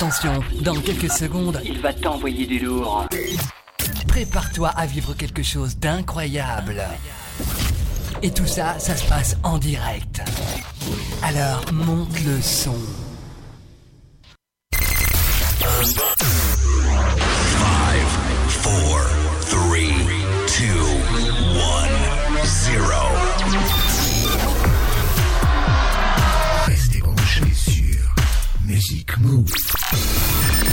[0.00, 3.04] Attention, dans quelques secondes, Il va t'envoyer du lourd.
[4.08, 6.82] prépare-toi à vivre quelque chose d'incroyable.
[8.22, 10.22] Et tout ça, ça se passe en direct.
[11.22, 12.78] Alors, monte le son.
[18.48, 19.00] Four,
[19.50, 19.92] three,
[20.46, 20.80] two,
[21.60, 23.89] one, zero.
[28.90, 30.69] Music Move.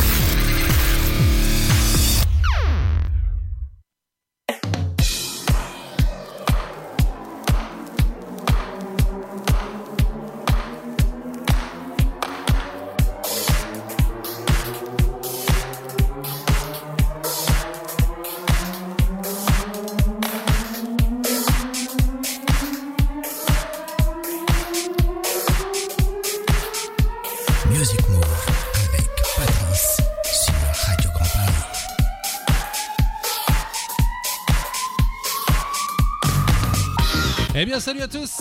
[37.88, 38.39] Salut à tous,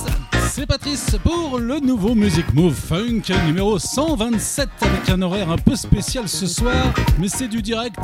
[0.51, 5.77] c'est Patrice pour le nouveau Music Move Funk numéro 127 avec un horaire un peu
[5.77, 8.01] spécial ce soir, mais c'est du direct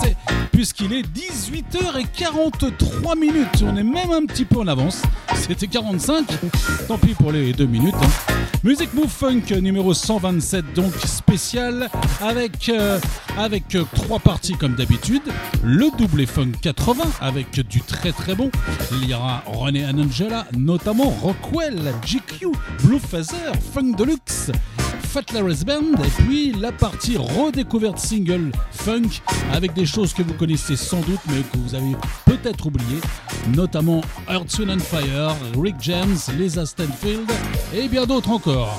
[0.53, 3.65] puisqu'il est 18h43 minutes.
[3.65, 5.03] On est même un petit peu en avance,
[5.35, 6.29] c'était 45,
[6.87, 7.97] tant pis pour les deux minutes.
[8.01, 8.42] hein.
[8.65, 13.01] Music Move Funk numéro 127 donc spécial avec, euh,
[13.37, 15.23] avec euh, trois parties comme d'habitude.
[15.65, 18.53] Le double funk 80 avec du très très bon.
[18.93, 22.53] Il y aura René Angela, notamment Rockwell, GQ,
[22.85, 24.53] Blue Feather, Funk Deluxe.
[25.13, 29.21] Fat Larry's Band et puis la partie redécouverte single funk
[29.53, 31.95] avec des choses que vous connaissez sans doute mais que vous avez
[32.43, 33.01] peut-être oubliées
[33.55, 37.31] notamment Earth, and Fire, Rick James, Lisa Stanfield
[37.75, 38.79] et bien d'autres encore.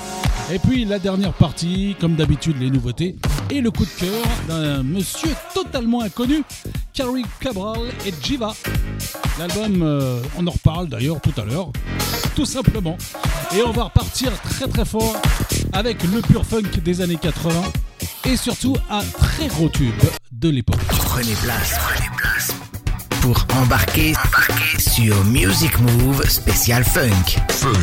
[0.52, 3.16] Et puis la dernière partie, comme d'habitude les nouveautés
[3.50, 6.44] et le coup de cœur d'un monsieur totalement inconnu,
[6.94, 8.54] Carrie Cabral et Jiva.
[9.40, 11.72] L'album, euh, on en reparle d'ailleurs tout à l'heure,
[12.36, 12.98] tout simplement.
[13.56, 15.16] Et on va repartir très très fort
[15.72, 17.62] avec le pur funk des années 80
[18.26, 19.94] et surtout un très gros tube
[20.32, 20.82] de l'époque.
[20.88, 21.80] Prenez place
[23.24, 24.12] pour embarquer,
[24.78, 27.40] sur Music Move spécial funk.
[27.52, 27.74] Funk.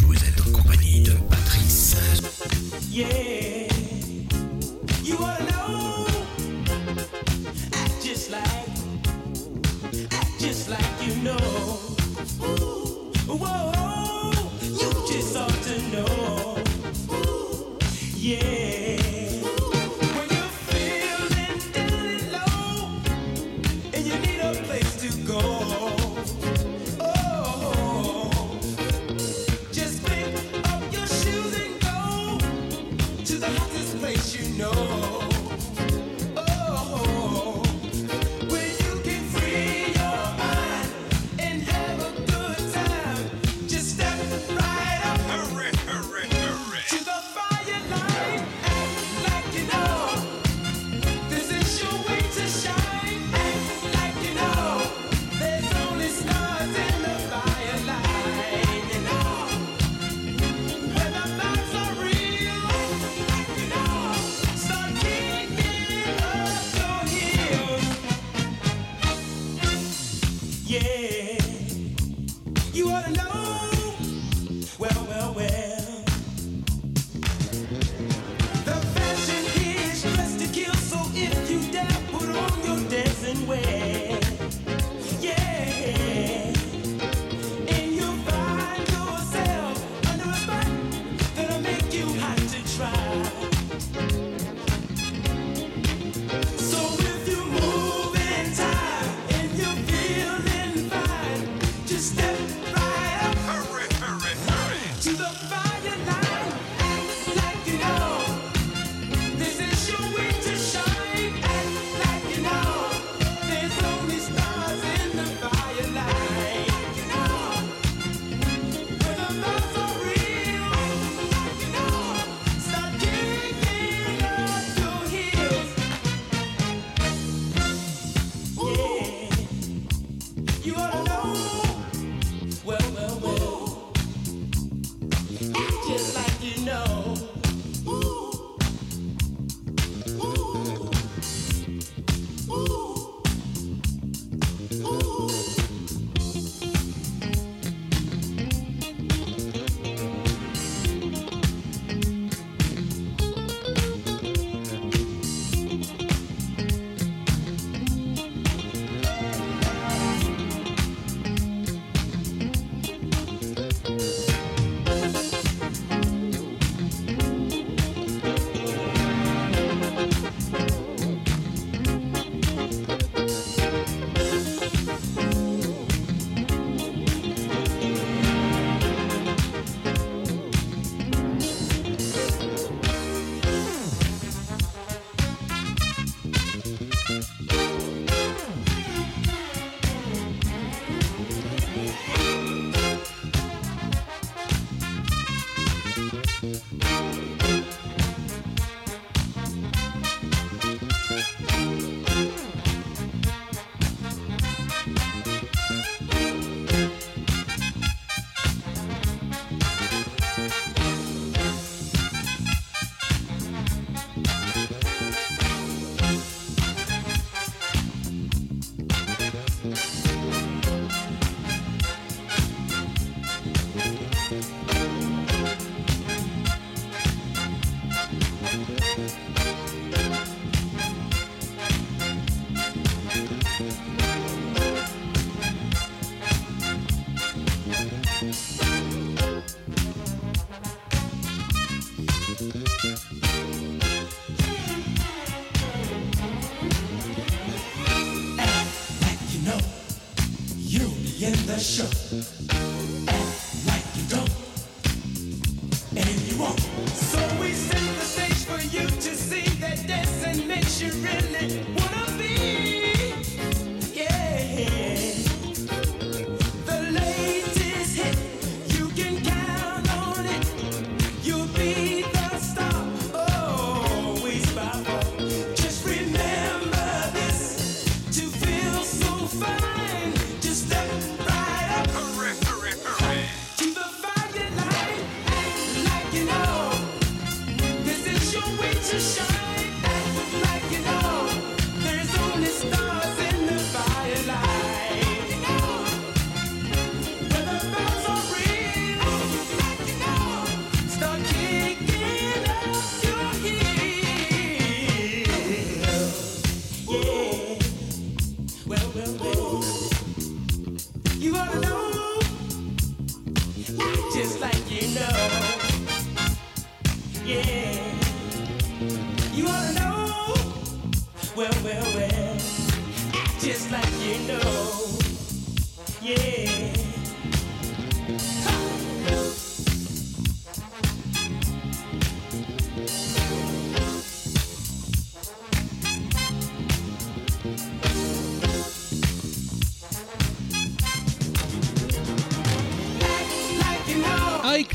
[0.00, 1.96] Vous êtes en compagnie de Patrice.
[2.90, 3.63] Yeah,
[18.24, 18.83] yeah.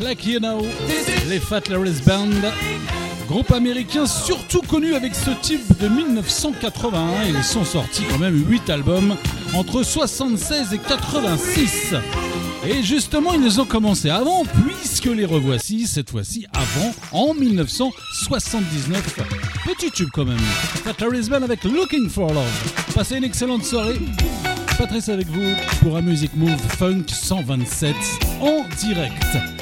[0.09, 2.29] Les Fat Larry's Band,
[3.27, 7.25] groupe américain surtout connu avec ce type de 1981.
[7.27, 9.15] Ils sont sortis quand même 8 albums
[9.53, 11.93] entre 76 et 86.
[12.67, 19.19] Et justement, ils les ont commencé avant, puisque les revoici cette fois-ci avant, en 1979.
[19.63, 20.39] Petit tube quand même.
[20.83, 22.73] Fat Larry's Band avec Looking for Love.
[22.95, 23.99] Passez une excellente soirée.
[24.75, 27.95] Patrice avec vous pour un Music Move Funk 127
[28.41, 29.58] en direct.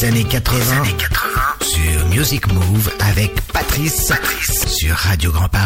[0.00, 0.82] des années 80,
[1.60, 4.66] sur Music Move avec Patrice, Patrice.
[4.68, 5.57] sur Radio Grand Paris.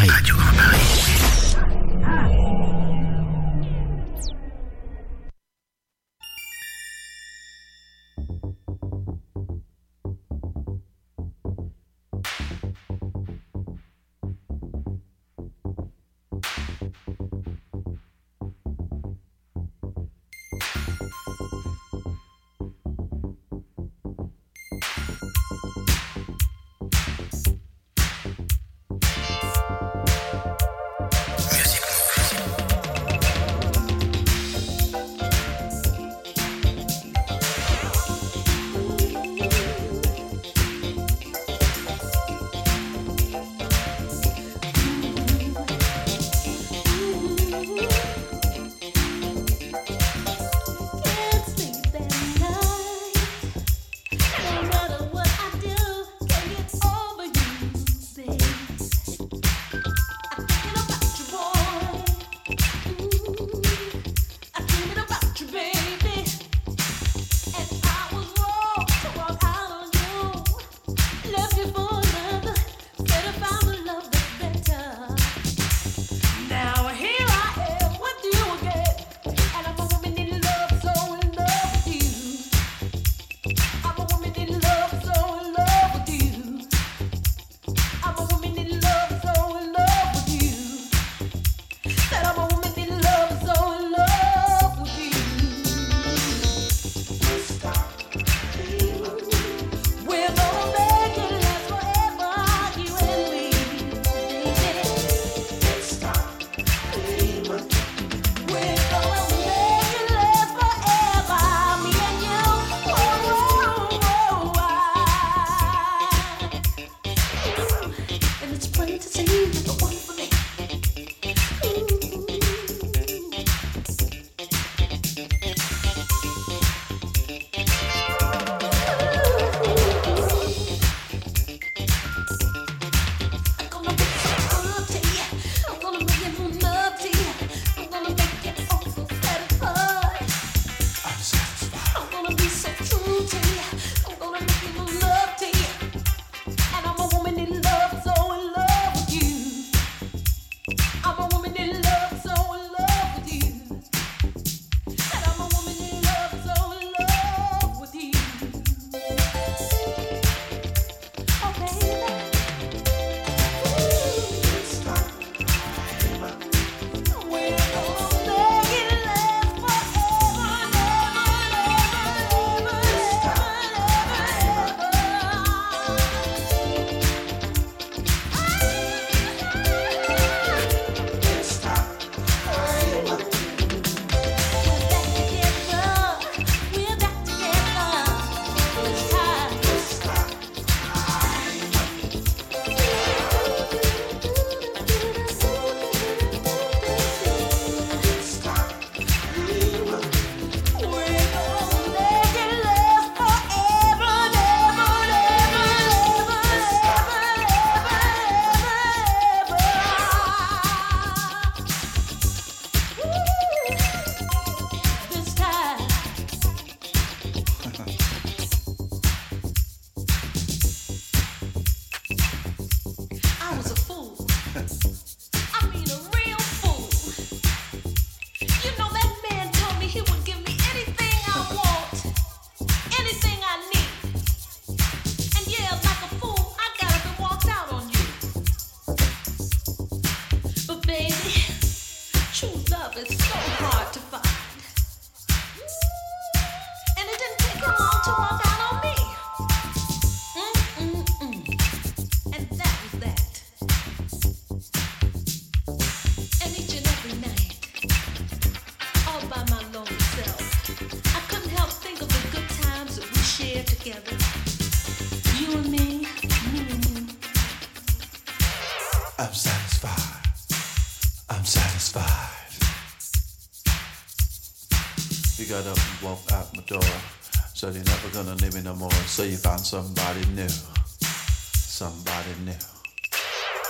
[277.62, 278.90] Said you're never gonna leave me no more.
[279.06, 280.48] So you found somebody new.
[280.48, 282.58] Somebody new.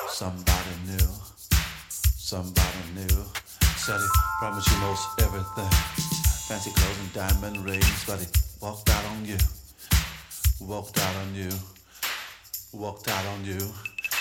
[0.09, 1.09] Somebody new.
[1.91, 3.23] Somebody new.
[3.77, 5.71] Said he promised you most everything.
[6.49, 8.27] Fancy clothes and diamond rings, but he
[8.63, 9.37] walked out on you.
[10.59, 11.51] Walked out on you.
[12.73, 13.61] Walked out on you.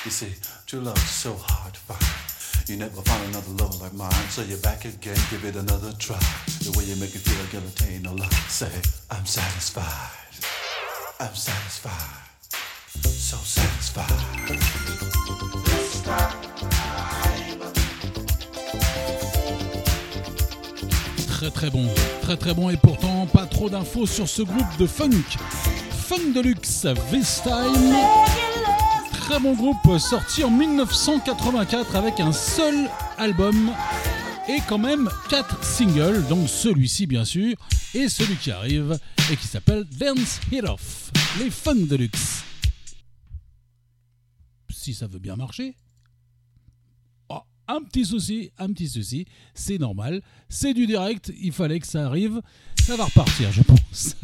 [0.04, 0.34] You see,
[0.68, 2.32] true love's so hard to find.
[2.68, 6.20] You never find another lover like mine, so you're back again, give it another try.
[6.60, 8.70] The way you make me feel, guillotine, no luck, Say,
[9.22, 9.84] I'm satisfied,
[11.20, 11.92] I'm satisfied,
[13.04, 14.08] so satisfied.
[21.28, 21.88] Très très bon,
[22.24, 25.12] très très bon et pourtant pas trop d'infos sur ce groupe de funk.
[26.08, 27.96] Funk Deluxe This Time.
[29.20, 33.72] Très bon groupe sorti en 1984 avec un seul album
[34.50, 37.56] et quand même 4 singles, donc celui-ci bien sûr
[37.94, 38.98] et celui qui arrive
[39.32, 41.12] et qui s'appelle Dance It Off.
[41.40, 42.44] Les Funk Deluxe.
[44.70, 45.76] Si ça veut bien marcher.
[47.30, 51.88] Oh, un petit souci, un petit souci, c'est normal, c'est du direct, il fallait que
[51.88, 52.42] ça arrive,
[52.84, 54.16] ça va repartir je pense.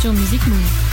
[0.00, 0.91] Sur Music Move.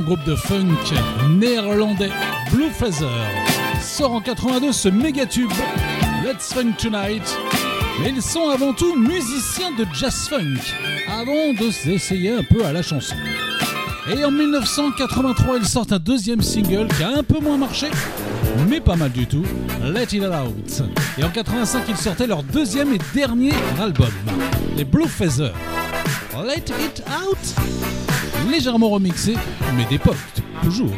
[0.00, 0.76] Groupe de funk
[1.38, 2.10] néerlandais
[2.52, 3.08] Blue Feather.
[3.80, 5.50] Sort en 82 ce méga tube
[6.24, 7.38] Let's Funk Tonight.
[8.02, 10.60] Mais ils sont avant tout musiciens de jazz funk,
[11.08, 13.14] avant de s'essayer un peu à la chanson.
[14.10, 17.88] Et en 1983, ils sortent un deuxième single qui a un peu moins marché,
[18.68, 19.44] mais pas mal du tout,
[19.82, 20.82] Let It Out.
[21.18, 24.10] Et en 85, ils sortaient leur deuxième et dernier album,
[24.76, 25.52] les Blue Feather.
[26.42, 27.79] Let It Out?
[28.50, 29.36] Légèrement remixé,
[29.76, 30.16] mais d'époque,
[30.62, 30.90] toujours.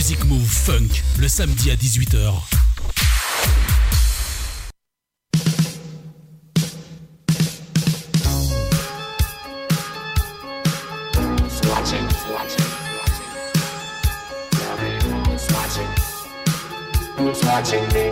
[0.00, 2.32] Funk, le samedi à 18h.
[11.16, 12.06] Who's watching?
[12.32, 12.64] Watching.
[15.26, 15.88] Who's watching?
[17.16, 18.07] Who's watching me?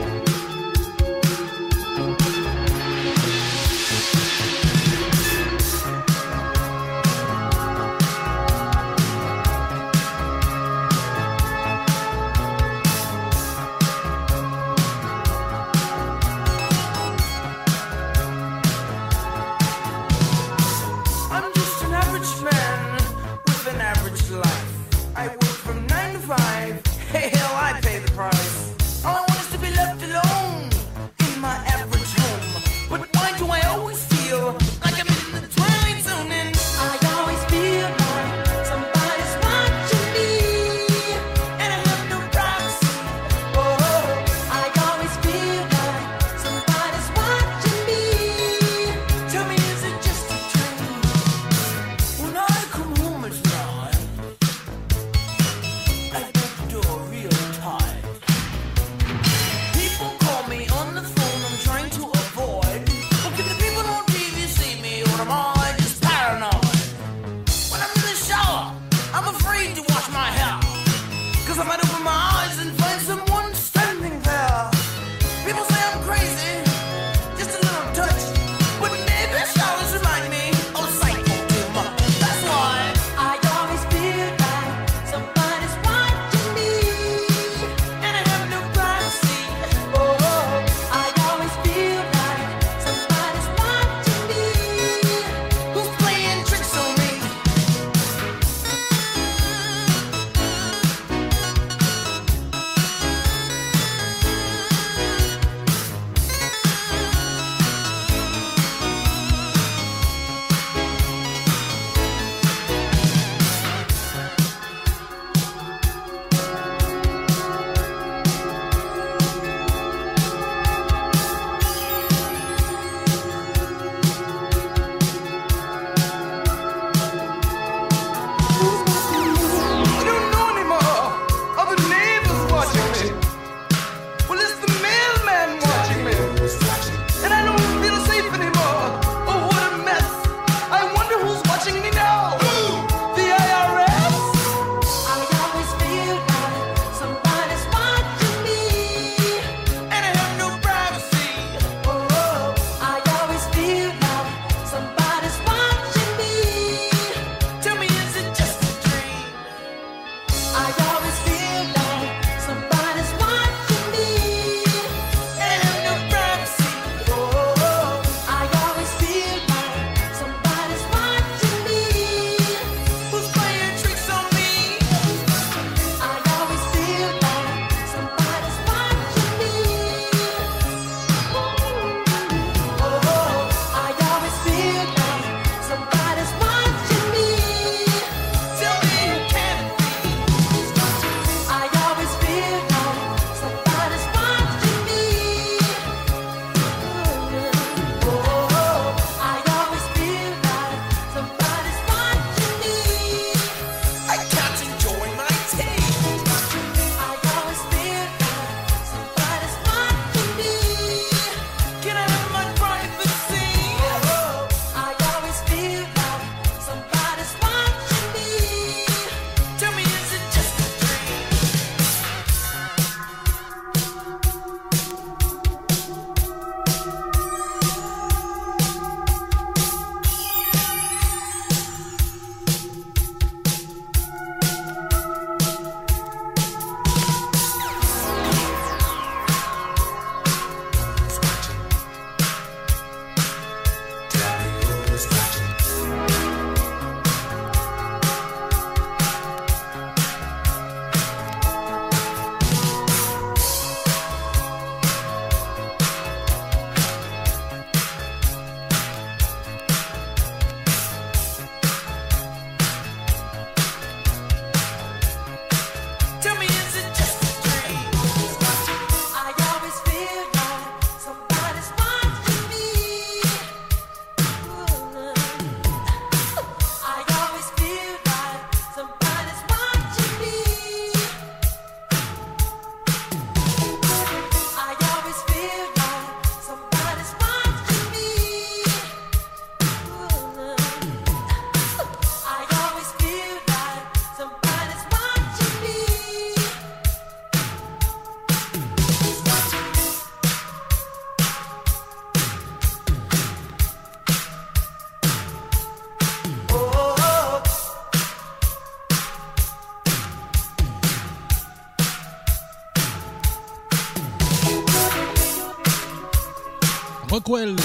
[317.27, 317.57] Rockwell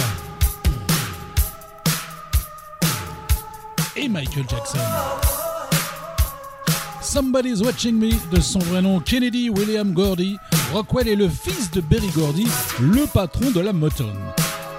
[3.96, 4.80] et Michael Jackson.
[7.00, 10.40] Somebody's Watching Me, de son vrai nom Kennedy William Gordy,
[10.74, 12.48] Rockwell est le fils de Berry Gordy,
[12.80, 14.16] le patron de la Motown.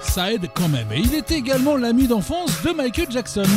[0.01, 0.91] Ça aide quand même.
[0.91, 3.47] Et il était également l'ami d'enfance de Michael Jackson.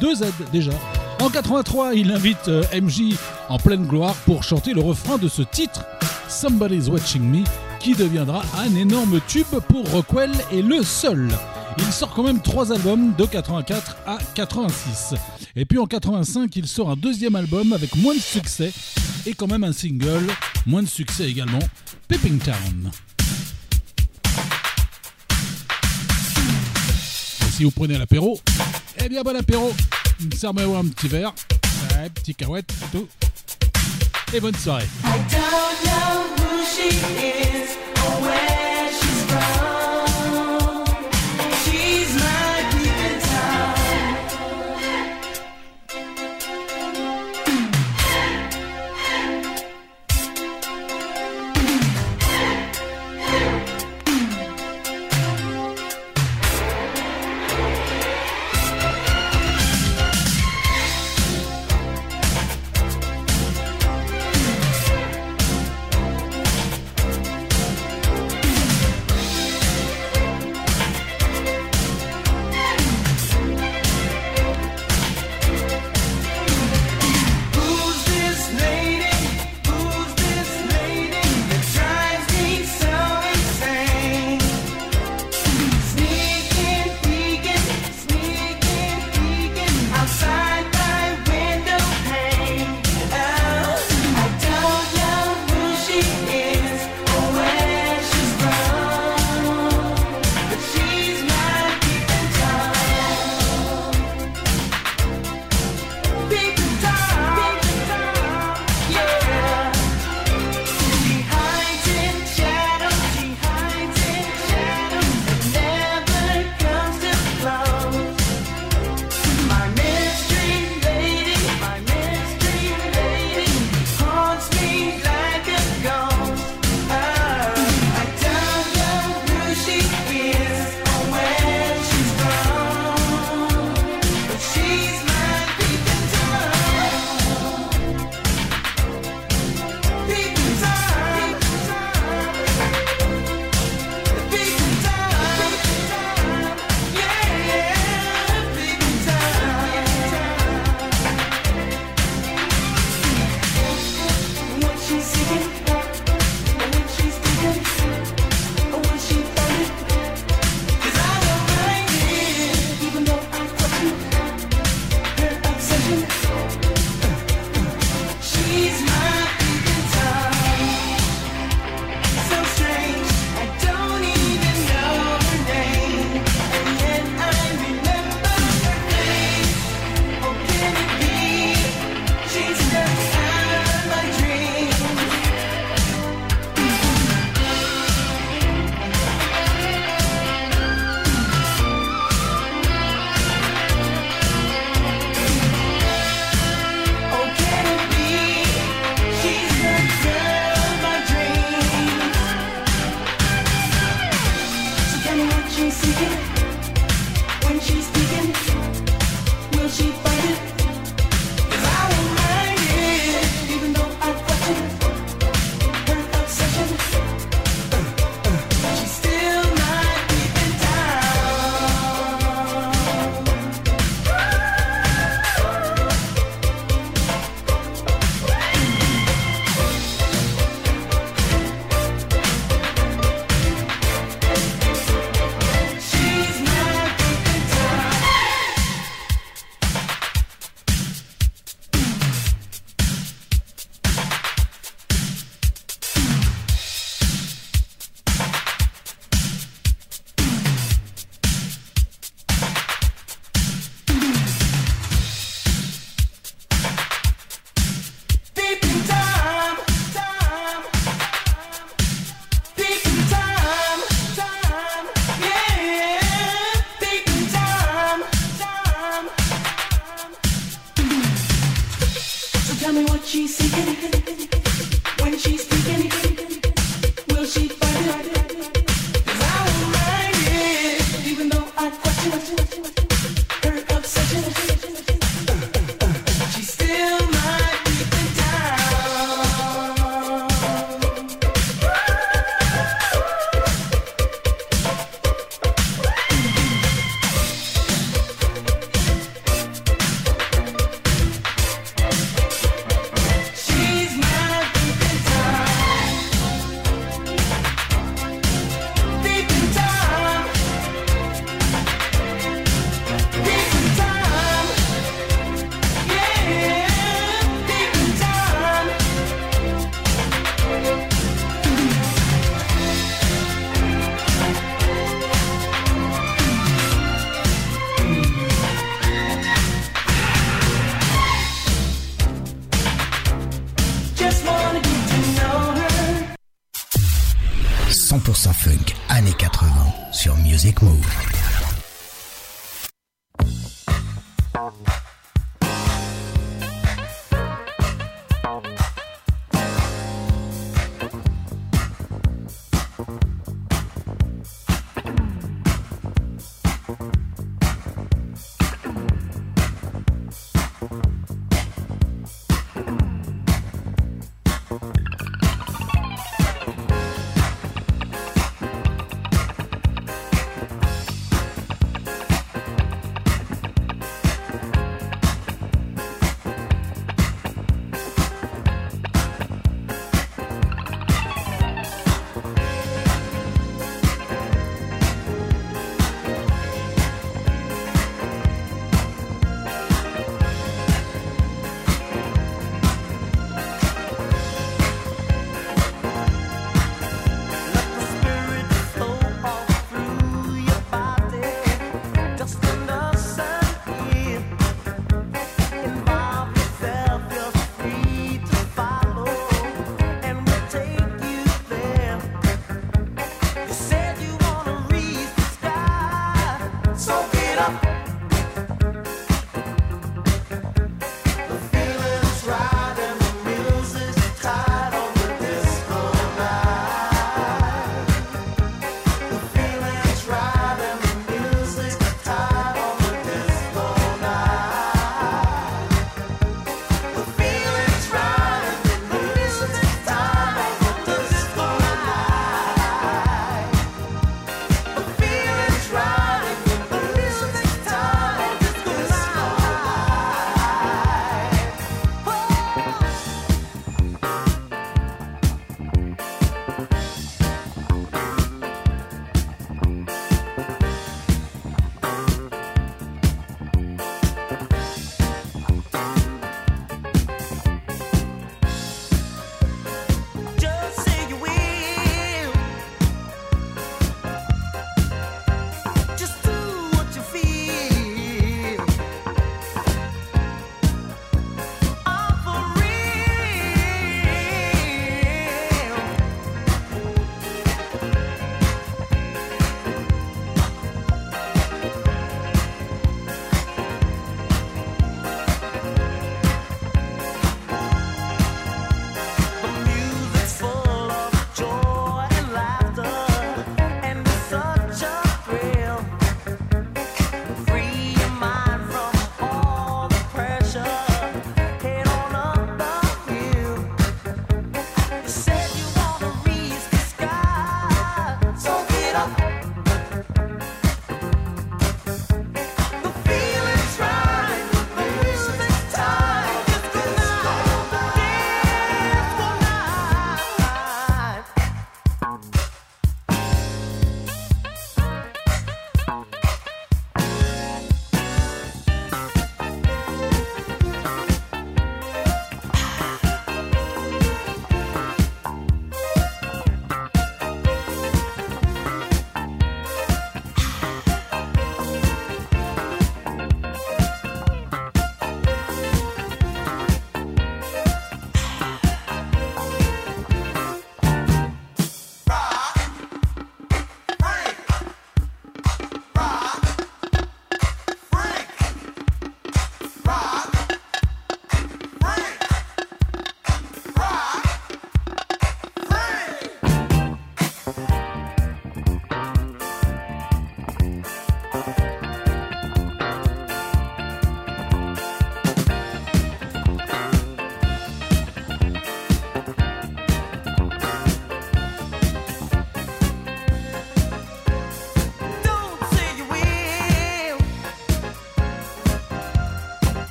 [0.00, 0.72] Deux aides déjà.
[1.20, 3.16] En 83, il invite euh, MJ
[3.50, 5.84] en pleine gloire pour chanter le refrain de ce titre,
[6.26, 7.44] Somebody's Watching Me,
[7.84, 11.28] qui deviendra un énorme tube pour Rockwell et le seul.
[11.76, 15.14] Il sort quand même trois albums de 84 à 86.
[15.54, 18.72] Et puis en 85, il sort un deuxième album avec moins de succès
[19.26, 20.26] et quand même un single,
[20.64, 21.58] moins de succès également,
[22.08, 22.90] Peeping Town.
[27.46, 28.40] Et si vous prenez l'apéro,
[29.04, 29.74] eh bien bon apéro.
[30.34, 31.34] Servez-moi un petit verre,
[31.90, 33.06] ouais, petit cahuète, tout.
[34.32, 34.88] Et bonne soirée.
[36.74, 37.76] She is.
[38.04, 38.53] Or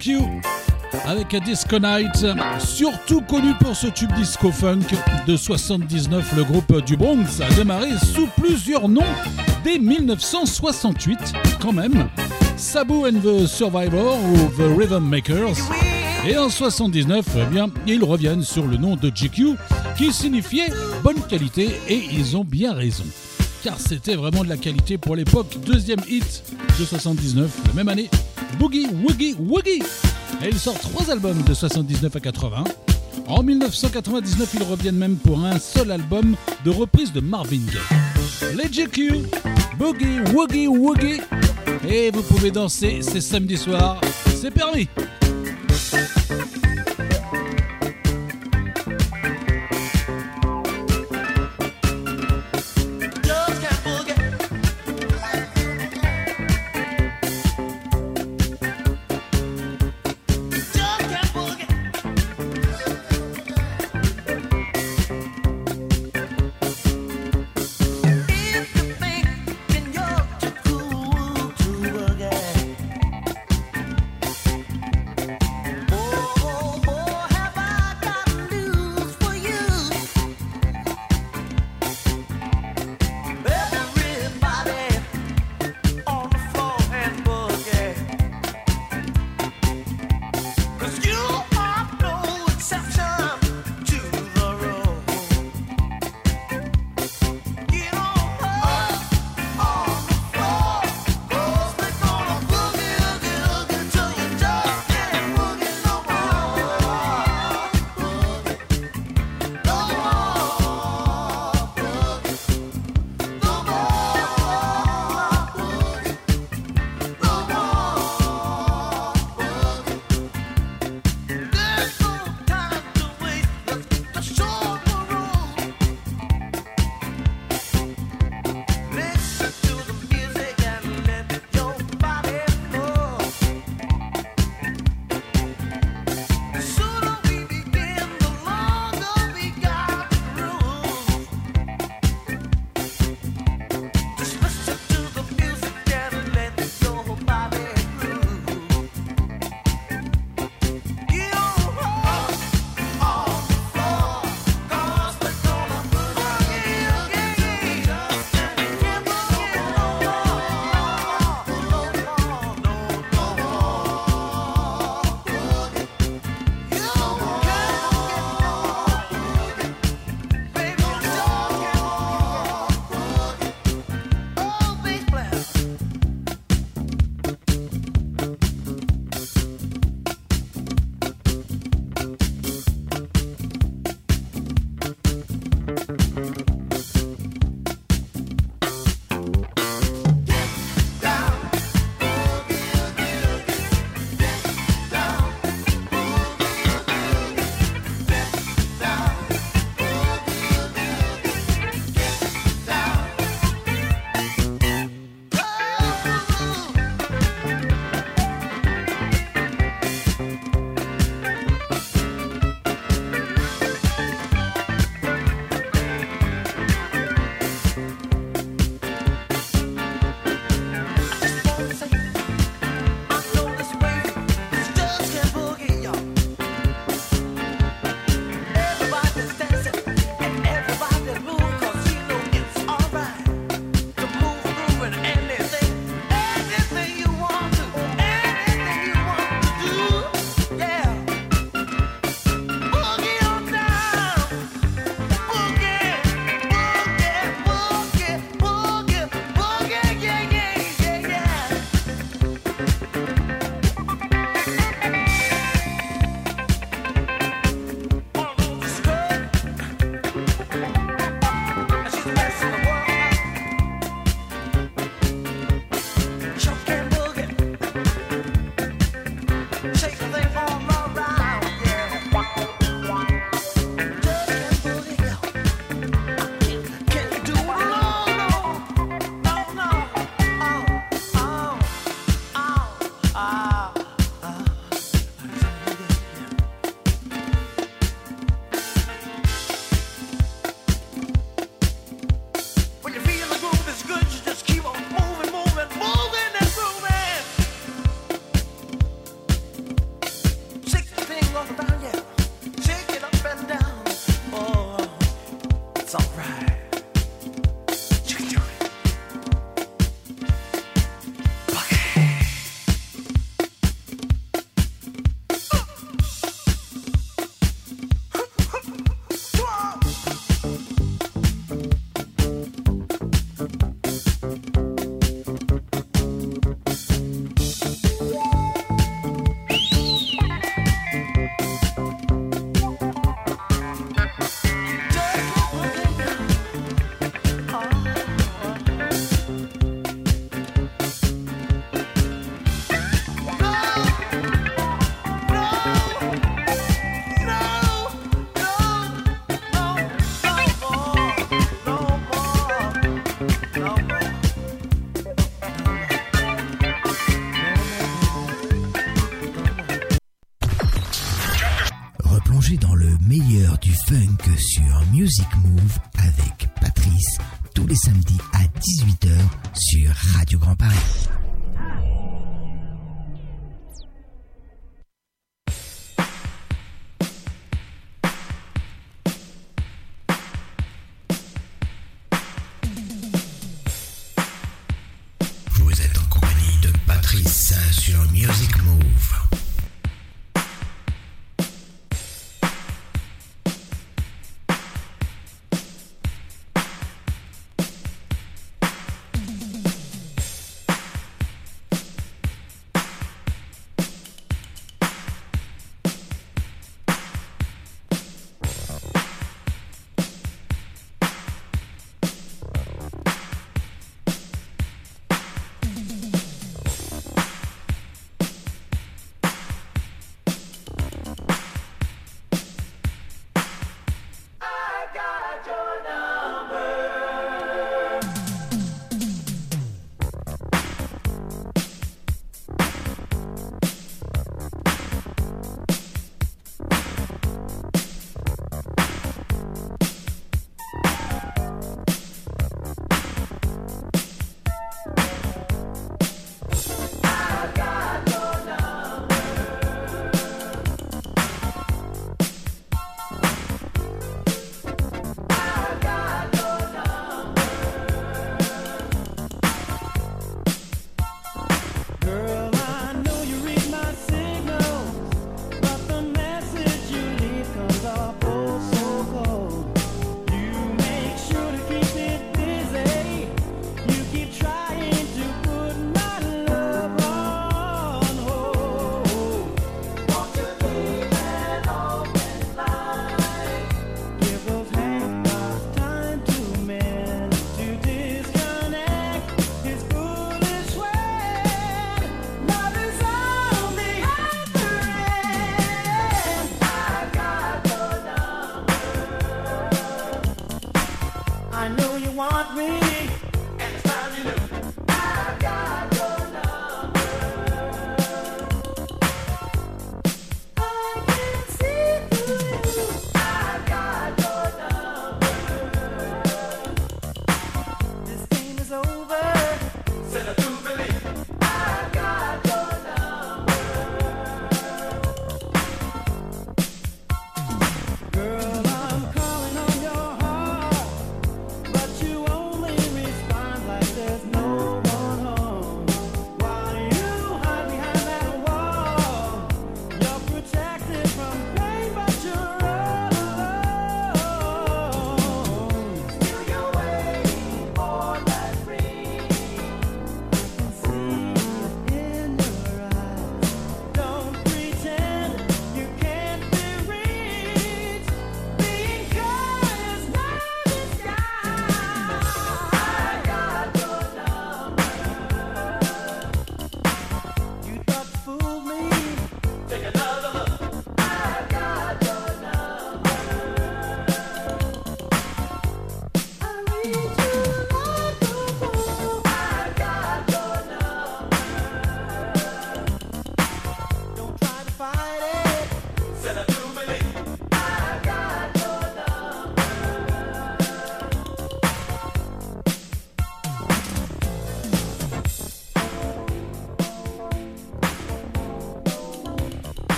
[0.00, 0.18] GQ
[1.04, 2.26] avec Disco Night,
[2.58, 4.80] surtout connu pour ce tube disco funk
[5.26, 6.32] de 79.
[6.36, 9.02] Le groupe du Bronx a démarré sous plusieurs noms
[9.62, 11.18] dès 1968,
[11.60, 12.08] quand même.
[12.56, 15.56] Sabu and the Survivor ou The Rhythm Makers.
[16.26, 19.56] Et en 79, eh bien, ils reviennent sur le nom de GQ
[19.96, 20.68] qui signifiait
[21.02, 23.04] bonne qualité et ils ont bien raison.
[23.62, 25.58] Car c'était vraiment de la qualité pour l'époque.
[25.64, 26.42] Deuxième hit
[26.78, 28.08] de 79, la même année,
[28.58, 29.82] Boogie Woogie Woogie.
[30.42, 32.64] Et ils sortent trois albums de 79 à 80.
[33.26, 36.34] En 1999, ils reviennent même pour un seul album
[36.64, 38.56] de reprise de Marvin Gaye.
[38.56, 39.26] Les GQ,
[39.78, 41.20] Boogie Woogie Woogie.
[41.88, 44.00] Et vous pouvez danser, c'est samedi soir,
[44.40, 44.88] c'est permis.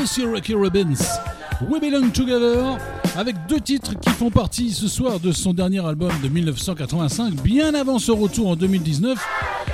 [0.00, 0.94] Monsieur Rocky Robbins.
[1.68, 2.78] We Belong Together,
[3.16, 7.74] avec deux titres qui font partie ce soir de son dernier album de 1985, bien
[7.74, 9.18] avant son retour en 2019,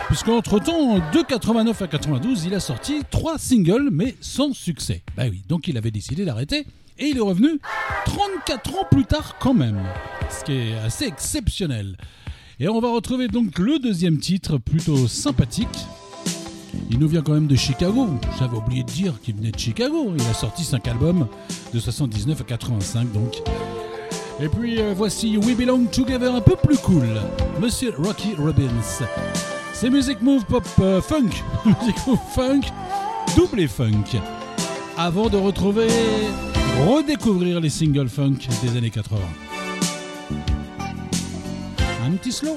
[0.08, 5.02] puisqu'entre temps, de 89 à 92, il a sorti trois singles, mais sans succès.
[5.16, 6.66] Bah oui, donc il avait décidé d'arrêter,
[6.98, 7.60] et il est revenu
[8.06, 9.80] 34 ans plus tard quand même,
[10.28, 11.96] ce qui est assez exceptionnel.
[12.58, 15.86] Et on va retrouver donc le deuxième titre, plutôt sympathique,
[16.96, 18.08] il nous vient quand même de Chicago.
[18.38, 20.14] J'avais oublié de dire qu'il venait de Chicago.
[20.16, 21.26] Il a sorti 5 albums
[21.74, 23.42] de 79 à 85 donc.
[24.40, 27.06] Et puis euh, voici We Belong Together un peu plus cool.
[27.60, 29.04] Monsieur Rocky Robbins.
[29.74, 31.28] C'est Music Move Pop euh, Funk.
[31.66, 32.62] Music Move Funk,
[33.36, 34.18] double funk.
[34.96, 35.88] Avant de retrouver,
[36.86, 39.20] redécouvrir les singles funk des années 80.
[42.06, 42.56] Un petit slow.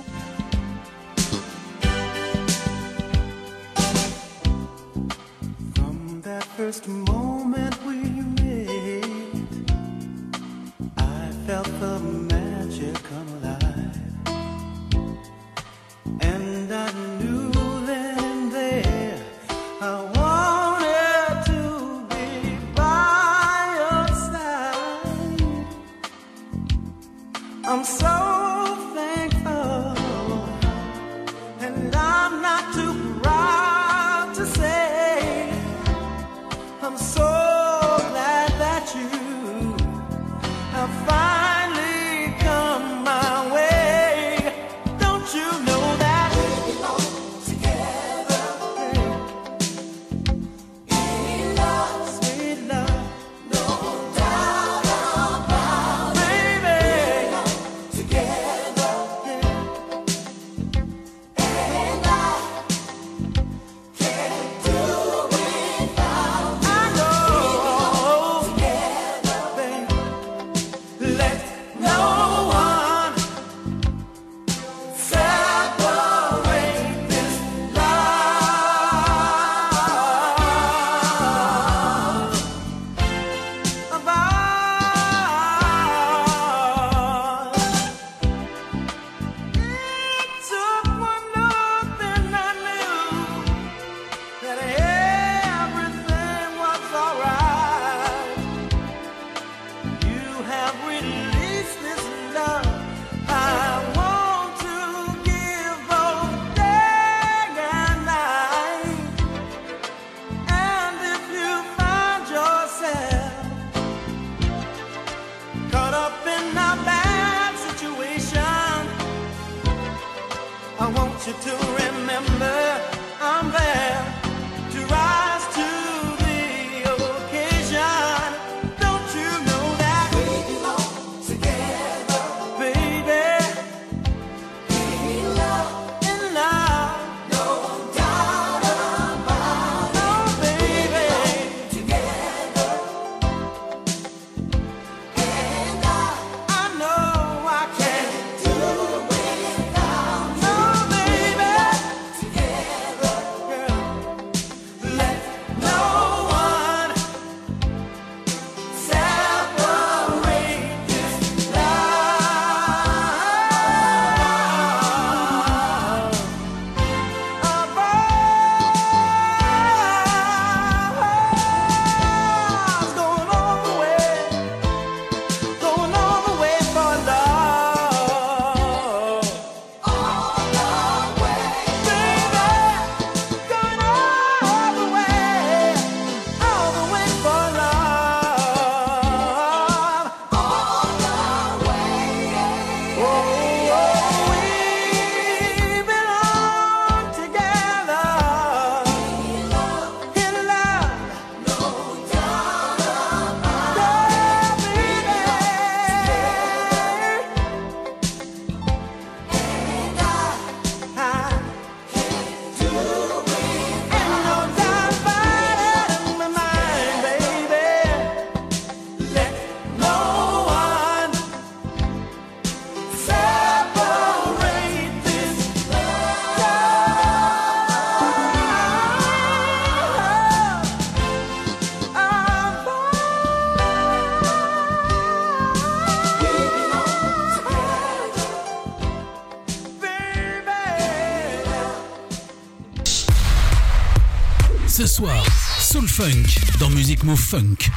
[246.00, 247.69] Funk dans Music Move Funk.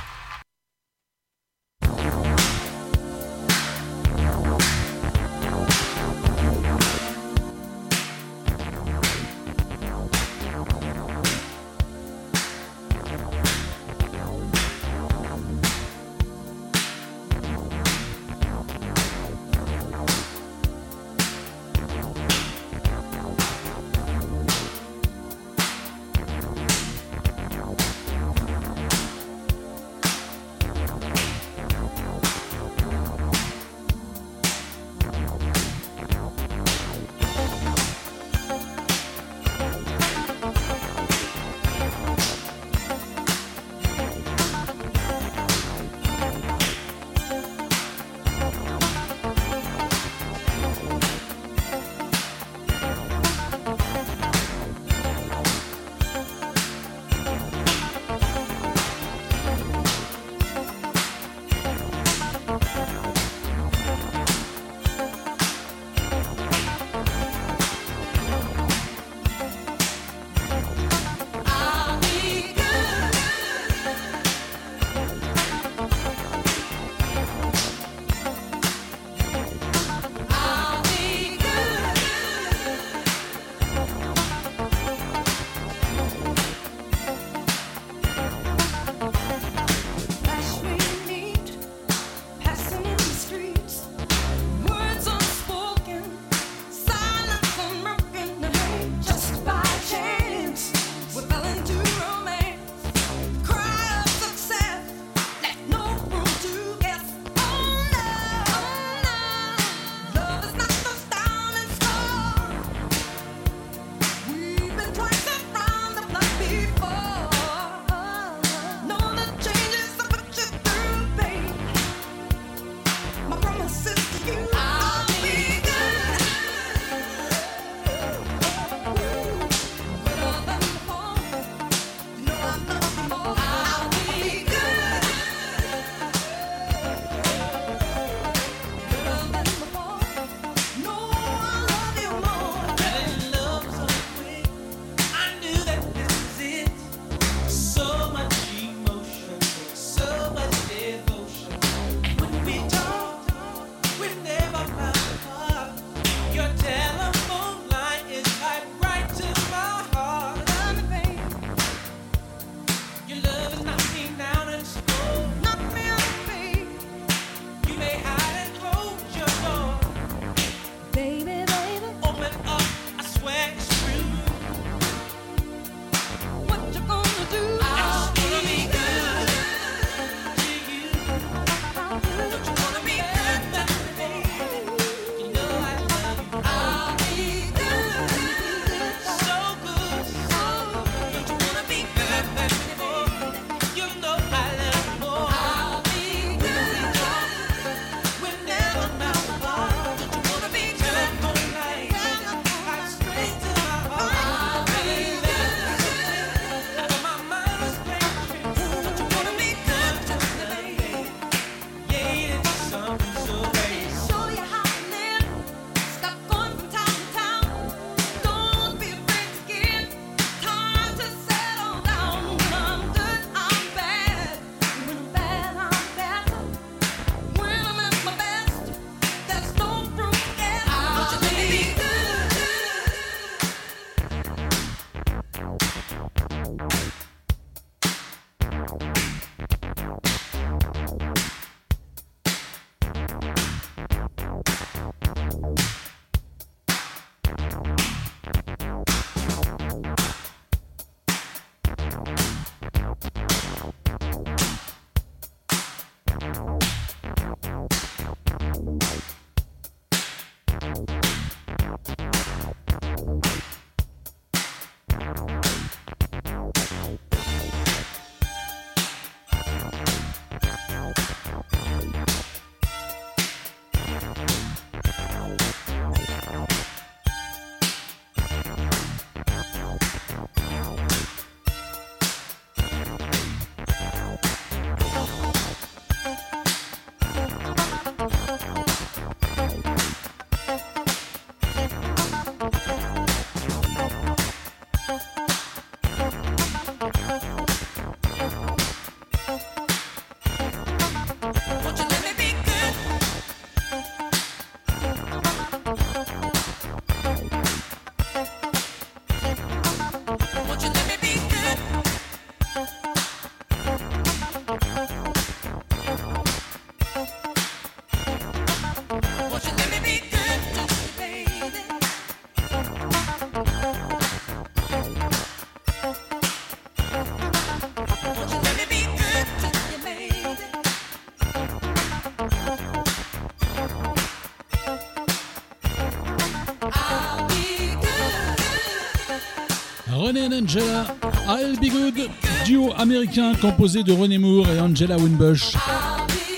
[340.23, 340.87] And Angela,
[341.27, 342.09] I'll Be Good,
[342.47, 345.57] duo américain composé de René Moore et Angela Winbush.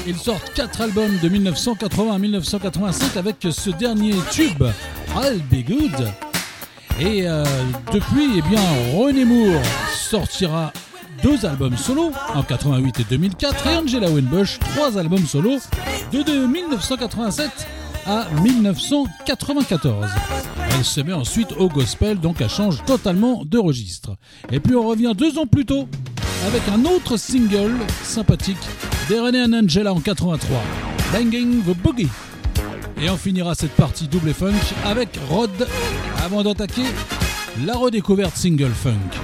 [0.07, 4.63] Ils sortent 4 albums de 1980 à 1985 avec ce dernier tube,
[5.15, 6.09] I'll Be Good.
[6.99, 7.45] Et euh,
[7.93, 8.63] depuis, eh bien,
[8.97, 9.61] René Moore
[9.95, 10.73] sortira
[11.23, 15.59] deux albums solo en 88 et 2004 et Angela Winbush trois albums solo
[16.11, 17.51] de 1987
[18.07, 20.09] à 1994.
[20.75, 24.17] Elle se met ensuite au gospel, donc elle change totalement de registre.
[24.51, 25.89] Et puis on revient deux ans plus tôt
[26.47, 28.57] avec un autre single sympathique
[29.09, 30.61] des René and Angela en 83,
[31.13, 32.09] Banging the Boogie.
[33.01, 34.53] Et on finira cette partie double funk
[34.85, 35.69] avec Rod
[36.25, 36.87] avant d'attaquer
[37.65, 39.24] la redécouverte single funk.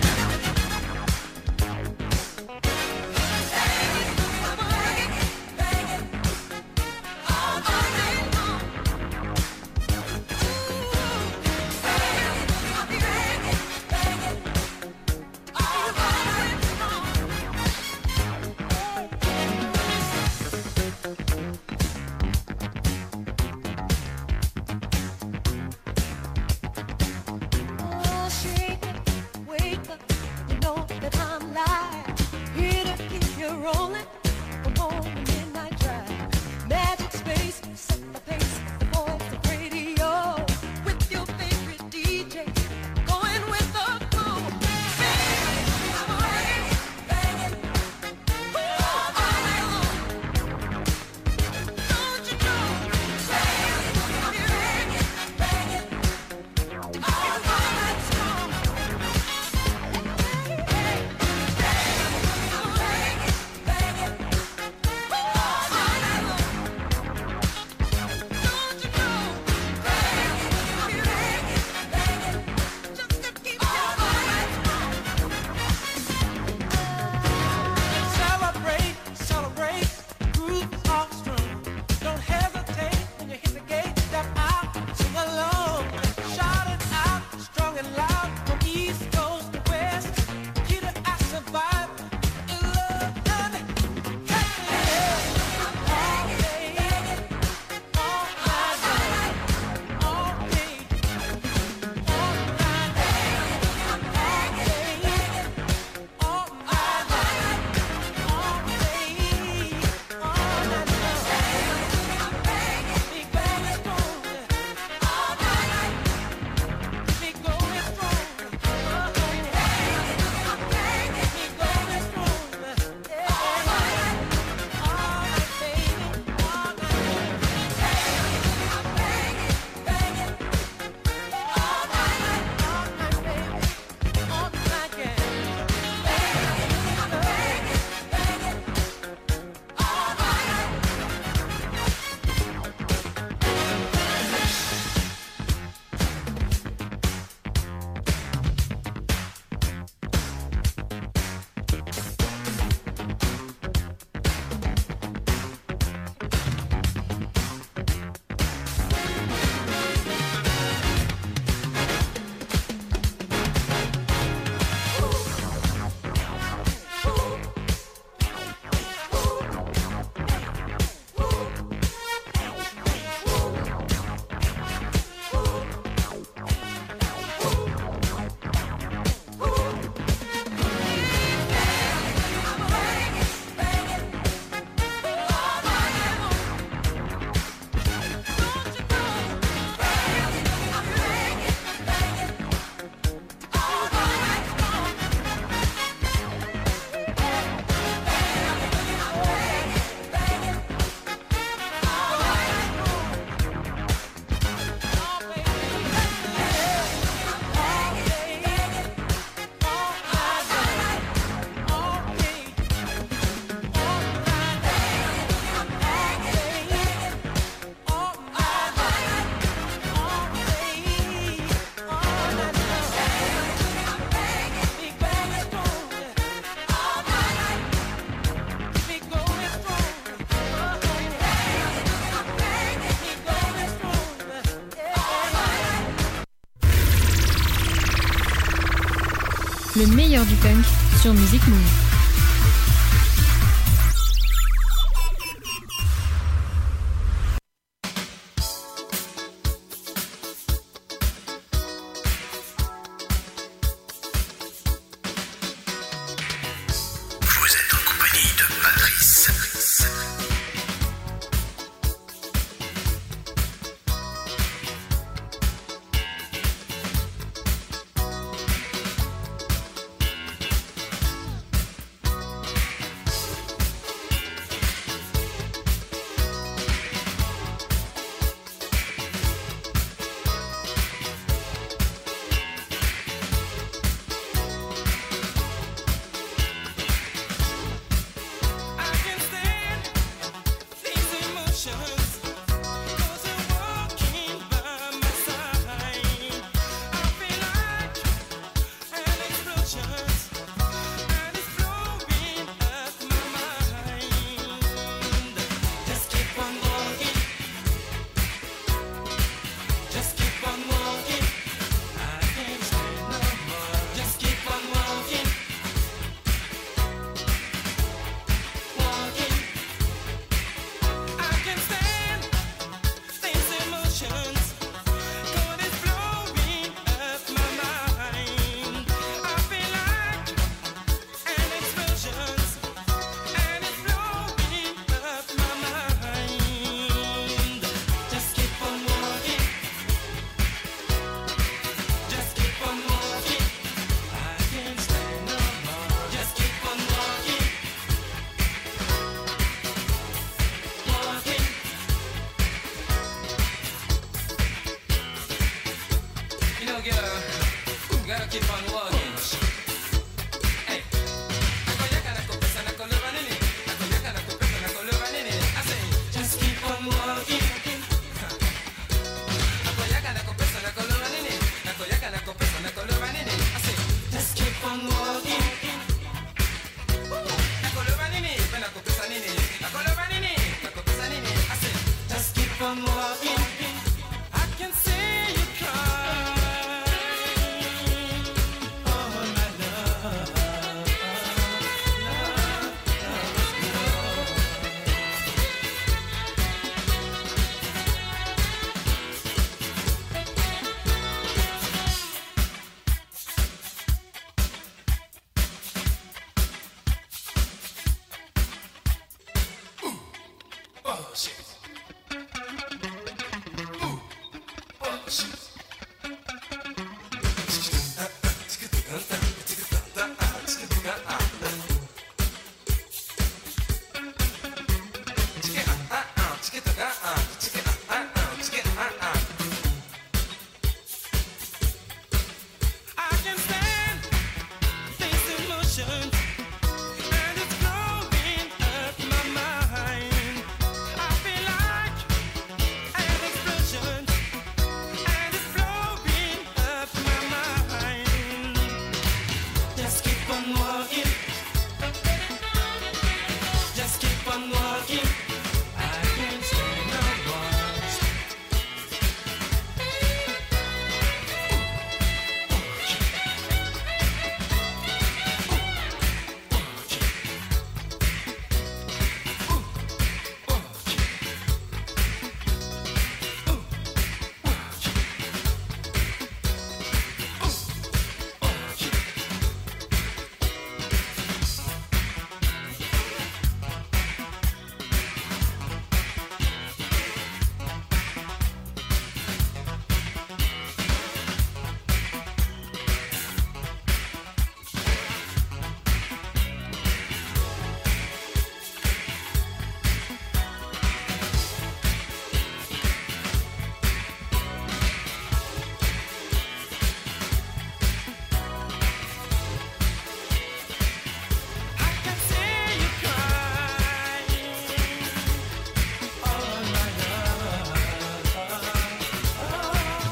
[239.95, 240.65] Meilleur du punk
[241.01, 241.80] sur Music Move.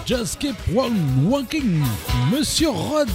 [0.09, 0.91] Just Keep On
[1.29, 1.85] Walking,
[2.33, 3.11] Monsieur Rod,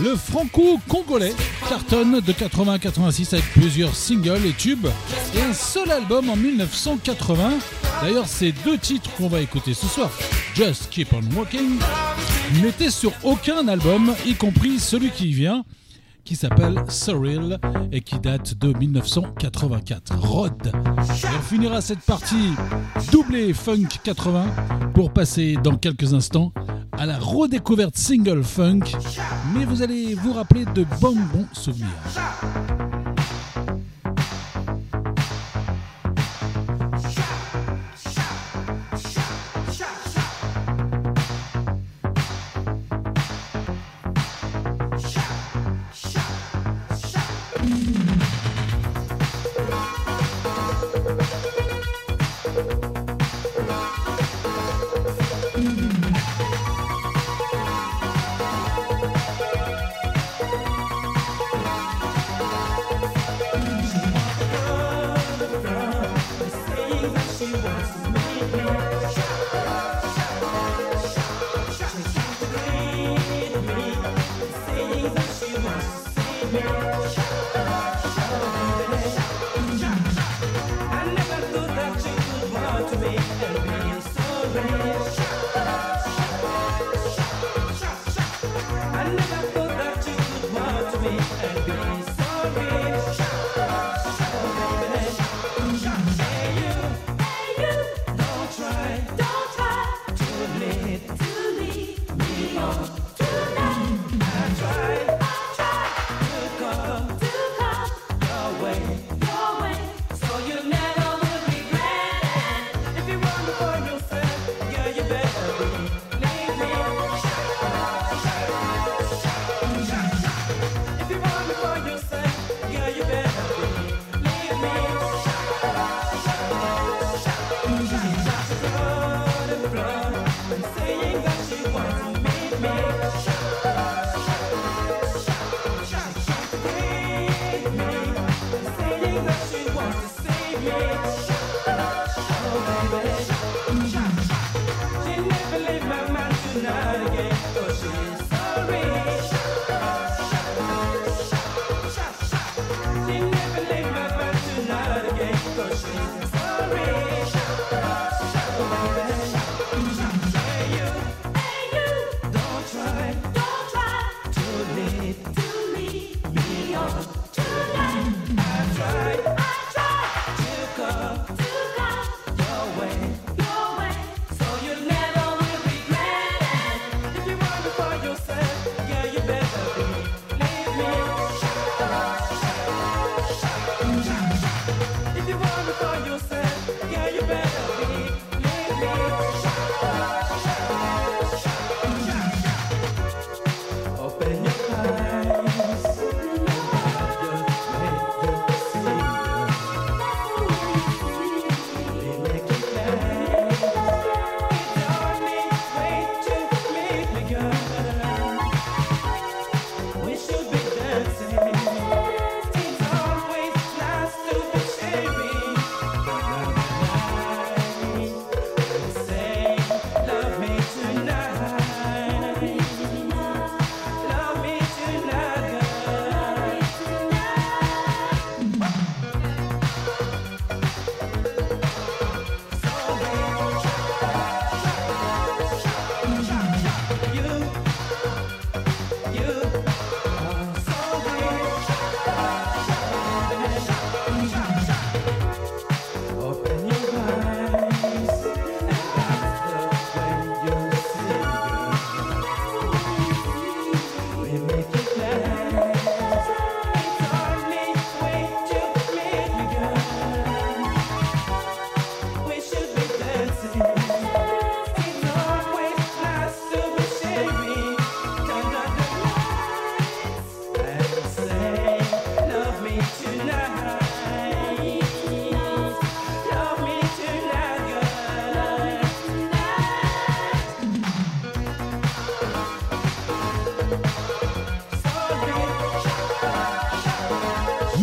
[0.00, 1.34] le franco-congolais,
[1.68, 4.86] cartonne de 80 à 86 avec plusieurs singles et tubes
[5.34, 7.58] et un seul album en 1980.
[8.02, 10.12] D'ailleurs, ces deux titres qu'on va écouter ce soir,
[10.54, 11.80] Just Keep On Walking,
[12.62, 15.64] n'étaient sur aucun album, y compris celui qui vient,
[16.30, 17.58] qui s'appelle Surreal
[17.90, 20.16] et qui date de 1984.
[20.16, 20.68] Rod.
[20.68, 22.52] Et on finira cette partie
[23.10, 24.46] doublée funk 80
[24.94, 26.52] pour passer dans quelques instants
[26.96, 28.92] à la redécouverte single funk.
[29.56, 31.88] Mais vous allez vous rappeler de bons bons souvenirs.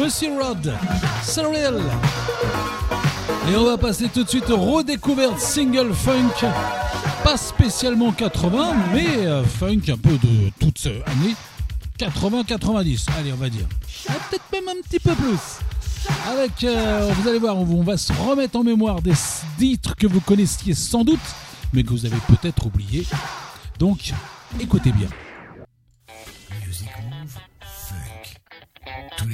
[0.07, 0.73] Monsieur Rod,
[1.21, 1.81] Surreal.
[3.51, 6.47] Et on va passer tout de suite au redécouverte single funk,
[7.25, 11.35] pas spécialement 80, mais euh, funk un peu de toute année
[11.99, 13.65] 80-90, allez on va dire.
[14.07, 15.59] Ah, Peut-être même un petit peu plus.
[16.25, 19.11] Avec, euh, vous allez voir, on va se remettre en mémoire des
[19.59, 21.19] titres que vous connaissiez sans doute,
[21.73, 23.05] mais que vous avez peut-être oubliés.
[23.77, 24.13] Donc,
[24.57, 25.09] écoutez bien.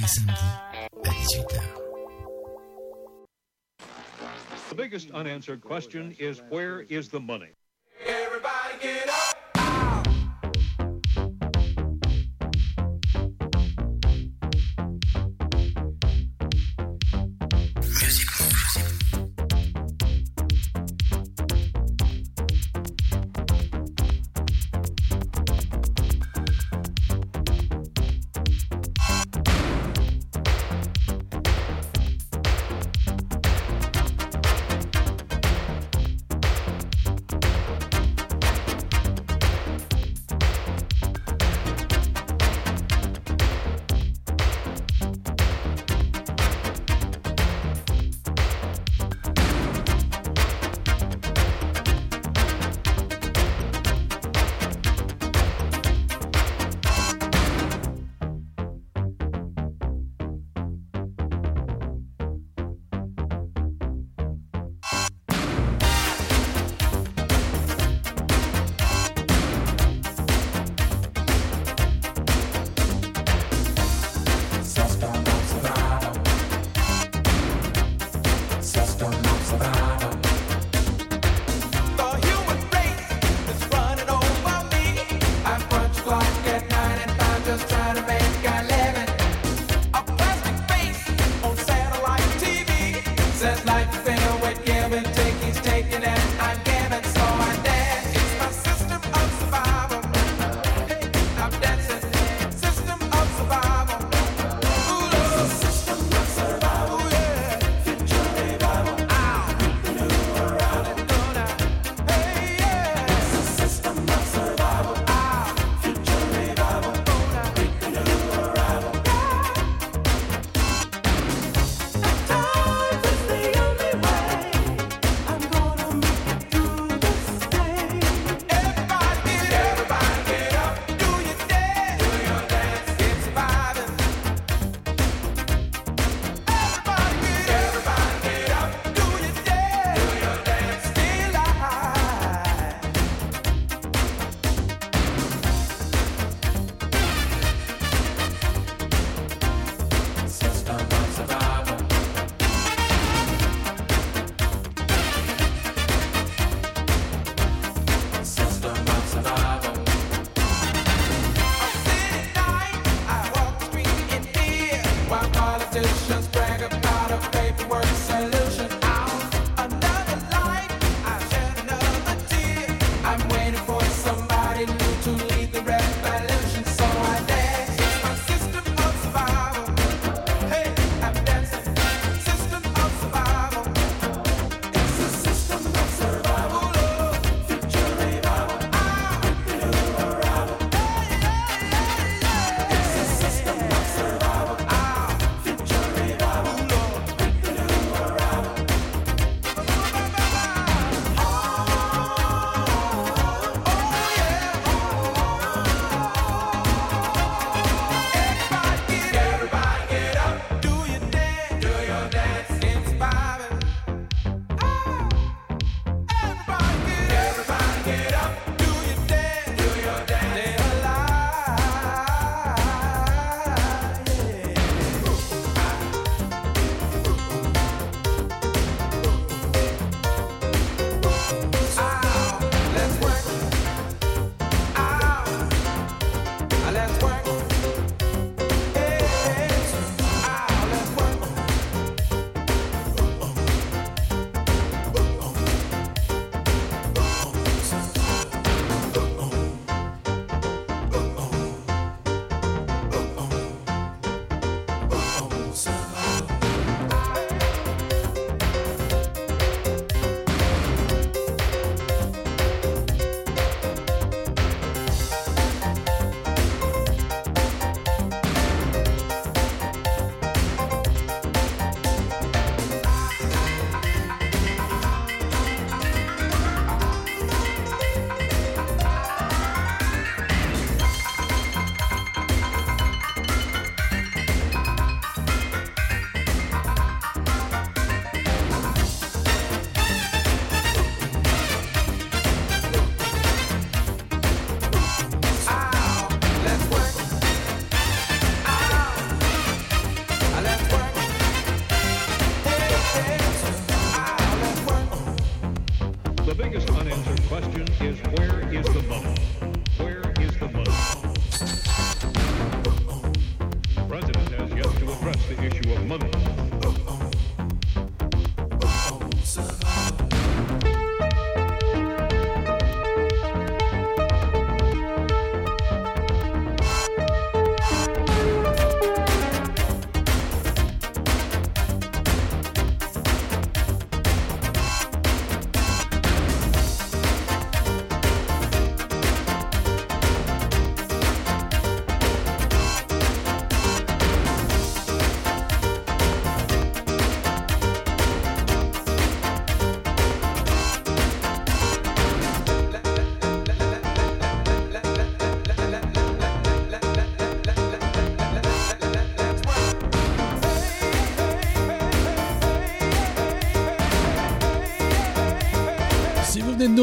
[0.04, 0.28] Funk.
[0.28, 1.62] Tous à 18h.
[4.68, 7.52] The biggest unanswered question is where is the money?
[8.04, 9.03] Everybody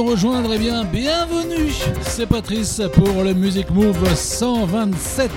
[0.03, 1.71] rejoindre, eh bien, bienvenue
[2.01, 5.31] C'est Patrice pour le Music Move 127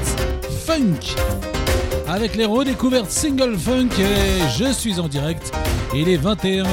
[0.64, 1.16] Funk
[2.06, 5.52] avec les redécouvertes single funk et je suis en direct.
[5.94, 6.64] Il est 21h,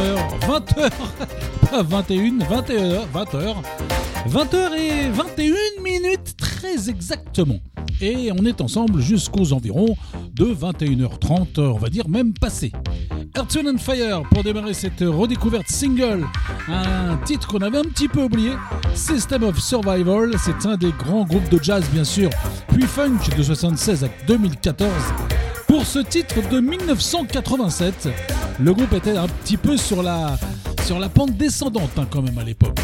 [0.42, 0.92] 20h,
[1.70, 3.56] pas 21, 21h, 20h,
[4.30, 7.60] 20h et 21 minutes très exactement.
[8.02, 9.96] Et on est ensemble jusqu'aux environs
[10.34, 12.72] de 21h30, on va dire même passé.
[13.38, 16.26] Earth, and Fire pour démarrer cette redécouverte single,
[16.68, 18.52] un titre qu'on avait un petit peu oublié,
[18.94, 22.30] System of Survival, c'est un des grands groupes de jazz bien sûr,
[22.70, 24.90] puis funk de 76 à 2014.
[25.68, 28.10] Pour ce titre de 1987,
[28.60, 30.38] le groupe était un petit peu sur la,
[31.14, 32.78] pente descendante hein, quand même à l'époque.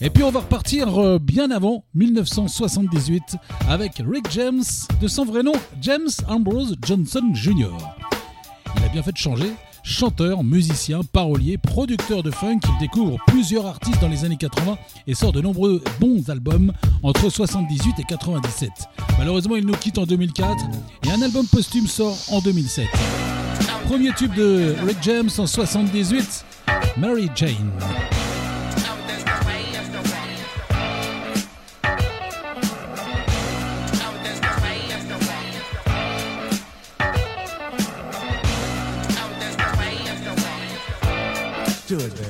[0.00, 3.36] Et puis on va repartir euh, bien avant 1978
[3.68, 4.62] avec Rick James,
[5.00, 5.52] de son vrai nom
[5.82, 7.70] James Ambrose Johnson Jr.
[8.76, 9.52] Il a bien fait de changer.
[9.82, 14.76] Chanteur, musicien, parolier, producteur de funk, il découvre plusieurs artistes dans les années 80
[15.06, 18.70] et sort de nombreux bons albums entre 78 et 97.
[19.18, 20.64] Malheureusement, il nous quitte en 2004
[21.06, 22.86] et un album posthume sort en 2007.
[23.86, 26.44] Premier tube de Rick James en 78,
[26.96, 27.70] Mary Jane.
[41.90, 42.29] Do it,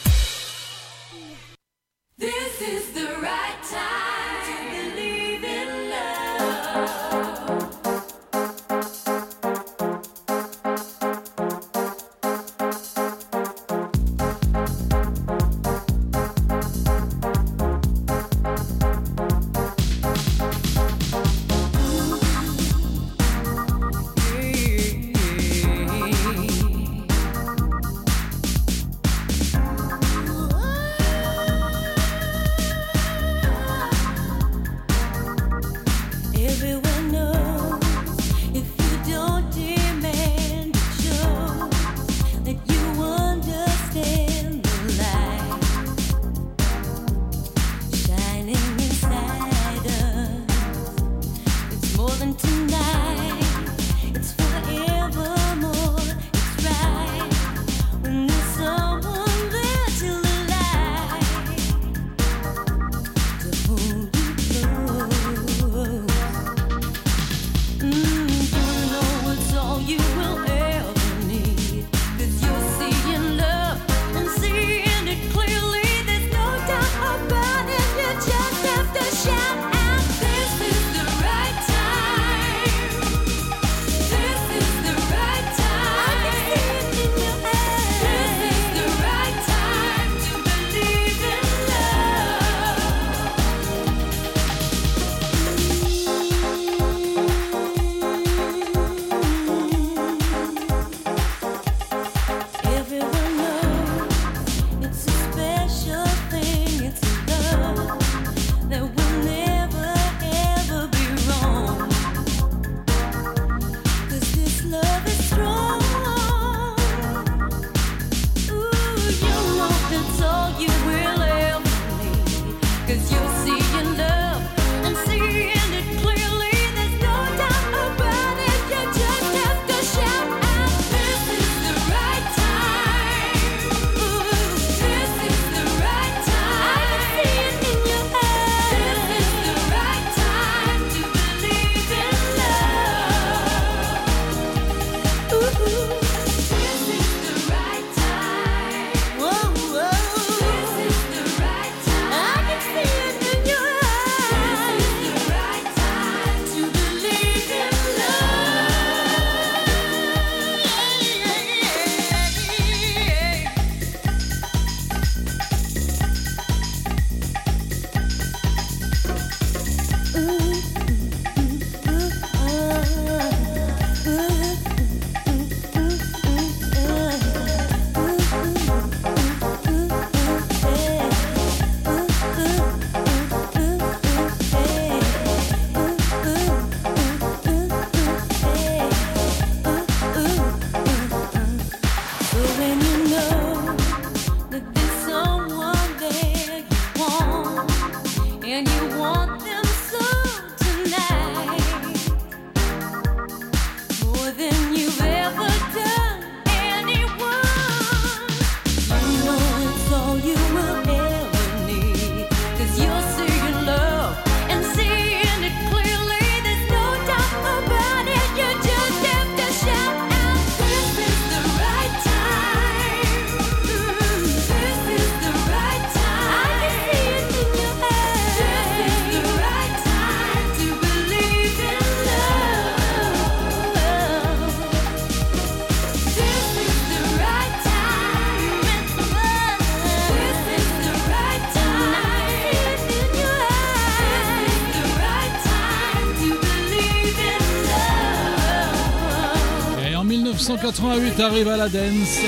[250.51, 252.19] 1988 arrive à la dance,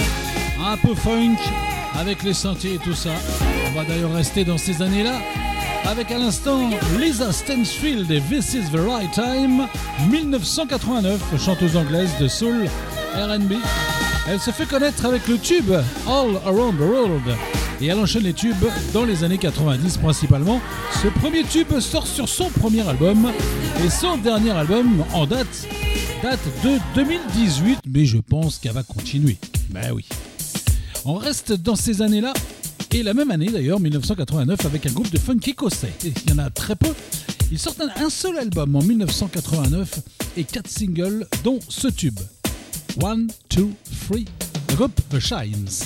[0.58, 1.36] un peu funk,
[2.00, 3.10] avec les sentiers et tout ça.
[3.68, 5.20] On va d'ailleurs rester dans ces années-là,
[5.84, 9.68] avec à l'instant Lisa Stansfield et This is the Right Time,
[10.10, 12.66] 1989, chanteuse anglaise de soul
[13.14, 13.56] RB.
[14.30, 15.72] Elle se fait connaître avec le tube
[16.08, 17.38] All Around the World.
[17.82, 20.62] Et elle enchaîne les tubes dans les années 90 principalement.
[21.02, 23.30] Ce premier tube sort sur son premier album
[23.86, 25.68] et son dernier album en date
[26.24, 29.38] date de 2018, mais je pense qu'elle va continuer.
[29.72, 30.06] Ben oui.
[31.04, 32.32] On reste dans ces années-là,
[32.92, 35.92] et la même année d'ailleurs, 1989, avec un groupe de funk écossais.
[36.06, 36.94] Et Il y en a très peu.
[37.52, 40.00] Ils sortent un, un seul album en 1989
[40.38, 42.20] et quatre singles, dont ce tube.
[43.02, 43.72] One, Two,
[44.08, 44.26] Three,
[44.70, 45.84] le groupe The Shines.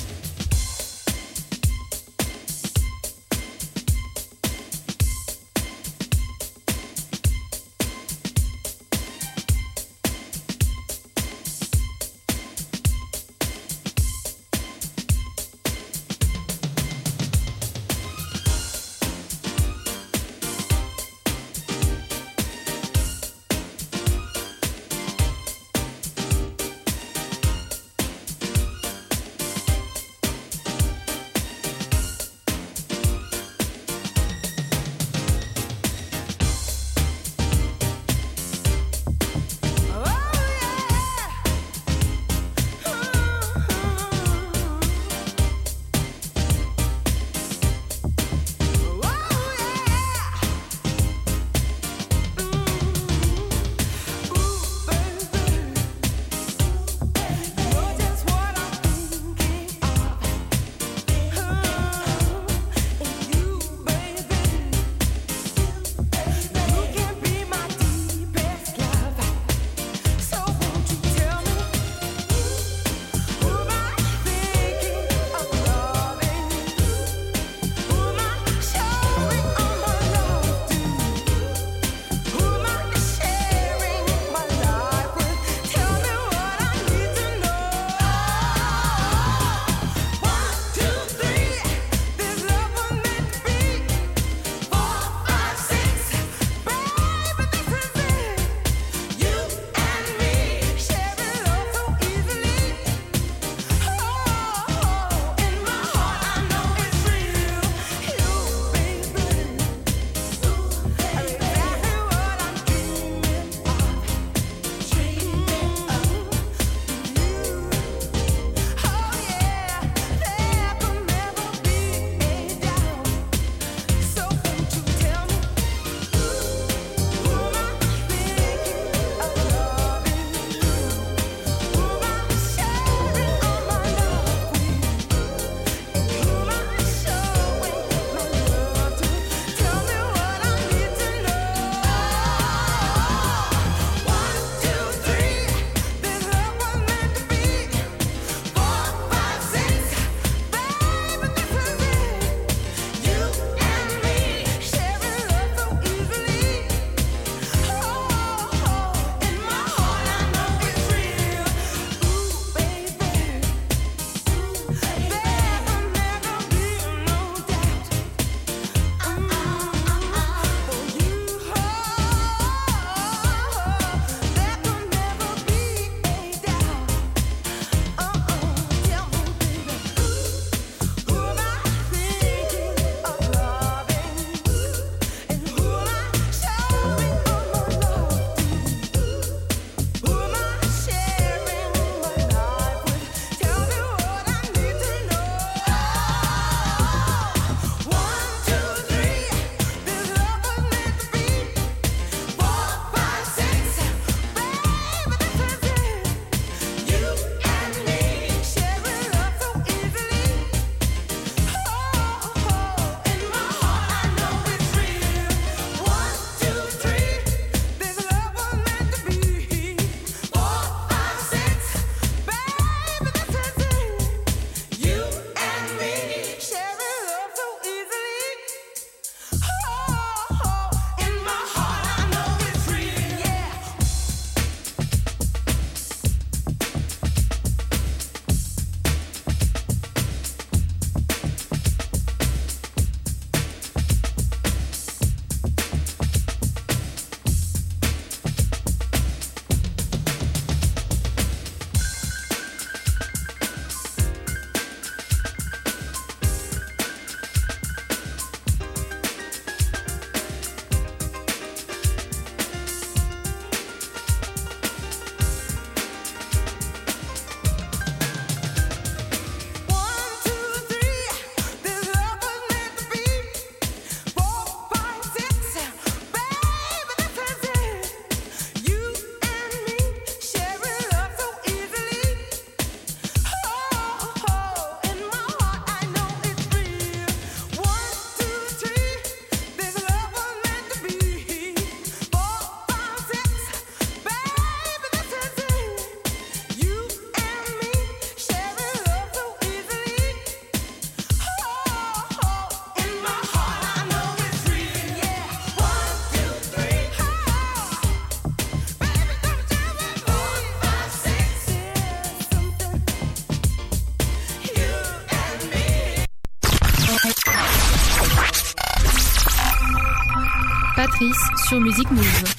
[321.48, 322.37] sur Music Move.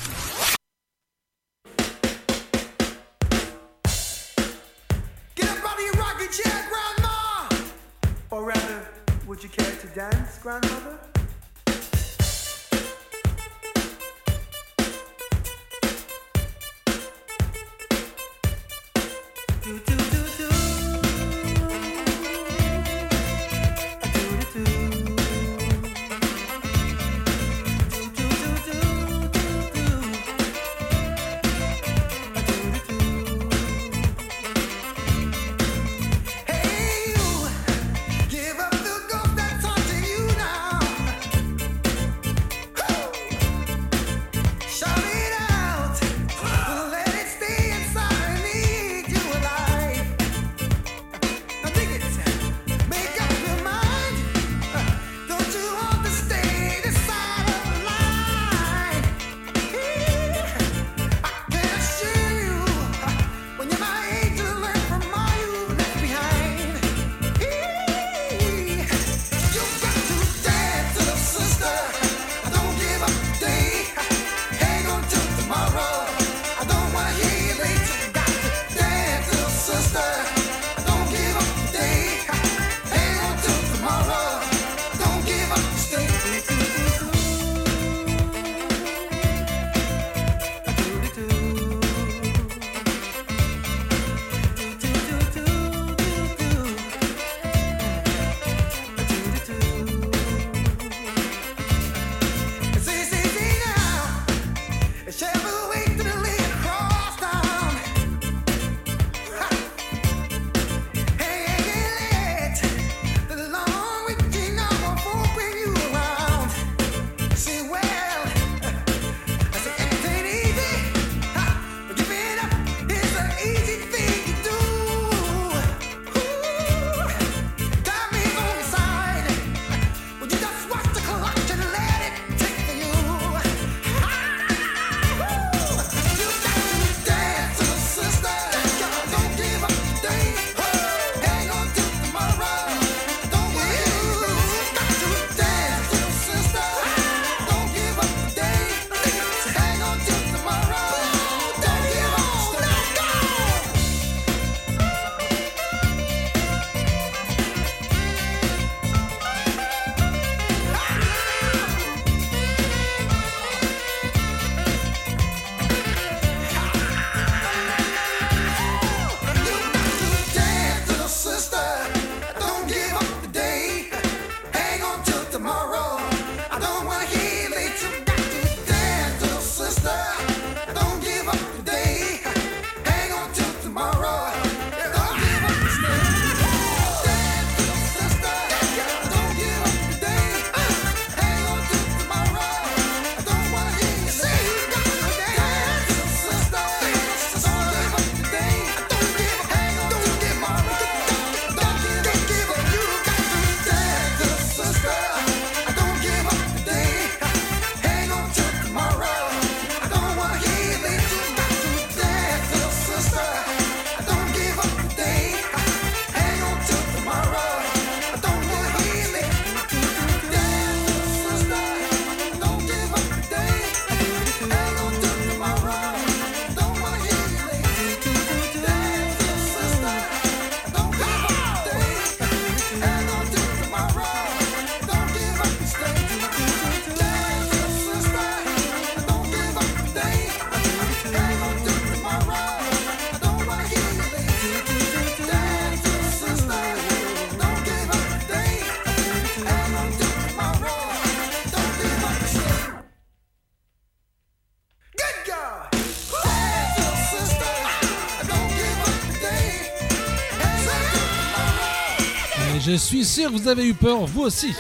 [262.79, 264.55] Je suis sûr que vous avez eu peur, vous aussi.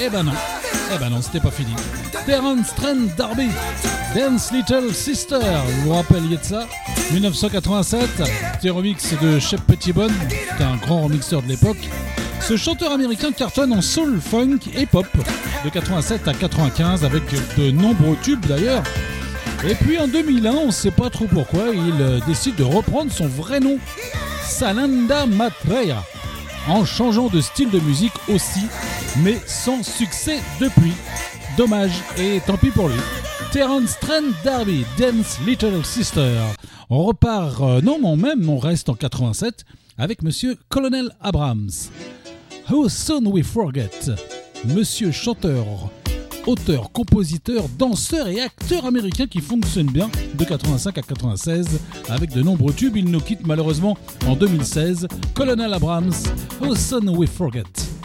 [0.00, 0.32] Eh ben non,
[0.94, 1.74] eh ben non, c'était pas fini.
[2.24, 3.48] Terence Trent Darby,
[4.14, 5.36] Dance Little Sister,
[5.66, 6.66] vous vous rappeliez de ça?
[7.12, 8.22] 1987,
[8.58, 10.14] petit remix de Shep Pettibone,
[10.56, 11.76] qui est un grand remixeur de l'époque.
[12.40, 15.06] Ce chanteur américain cartonne en soul, funk et pop
[15.62, 17.22] de 87 à 95 avec
[17.58, 18.82] de nombreux tubes d'ailleurs.
[19.68, 23.12] Et puis en 2001, on ne sait pas trop pourquoi, il euh, décide de reprendre
[23.12, 23.76] son vrai nom,
[24.42, 26.02] Salanda Matreya
[26.68, 28.66] en changeant de style de musique aussi,
[29.22, 30.92] mais sans succès depuis.
[31.56, 33.00] Dommage, et tant pis pour lui.
[33.52, 36.38] Terence Trent Darby, Dance Little Sister.
[36.90, 39.64] On repart, euh, non, mais même, on reste en 87
[39.98, 41.70] avec Monsieur Colonel Abrams.
[42.70, 43.90] How soon we forget,
[44.64, 45.90] Monsieur chanteur
[46.46, 52.42] auteur, compositeur, danseur et acteur américain qui fonctionne bien de 85 à 96 avec de
[52.42, 52.96] nombreux tubes.
[52.96, 53.96] Il nous quitte malheureusement
[54.26, 55.08] en 2016.
[55.34, 56.12] Colonel Abrams,
[56.74, 57.95] Soon We Forget.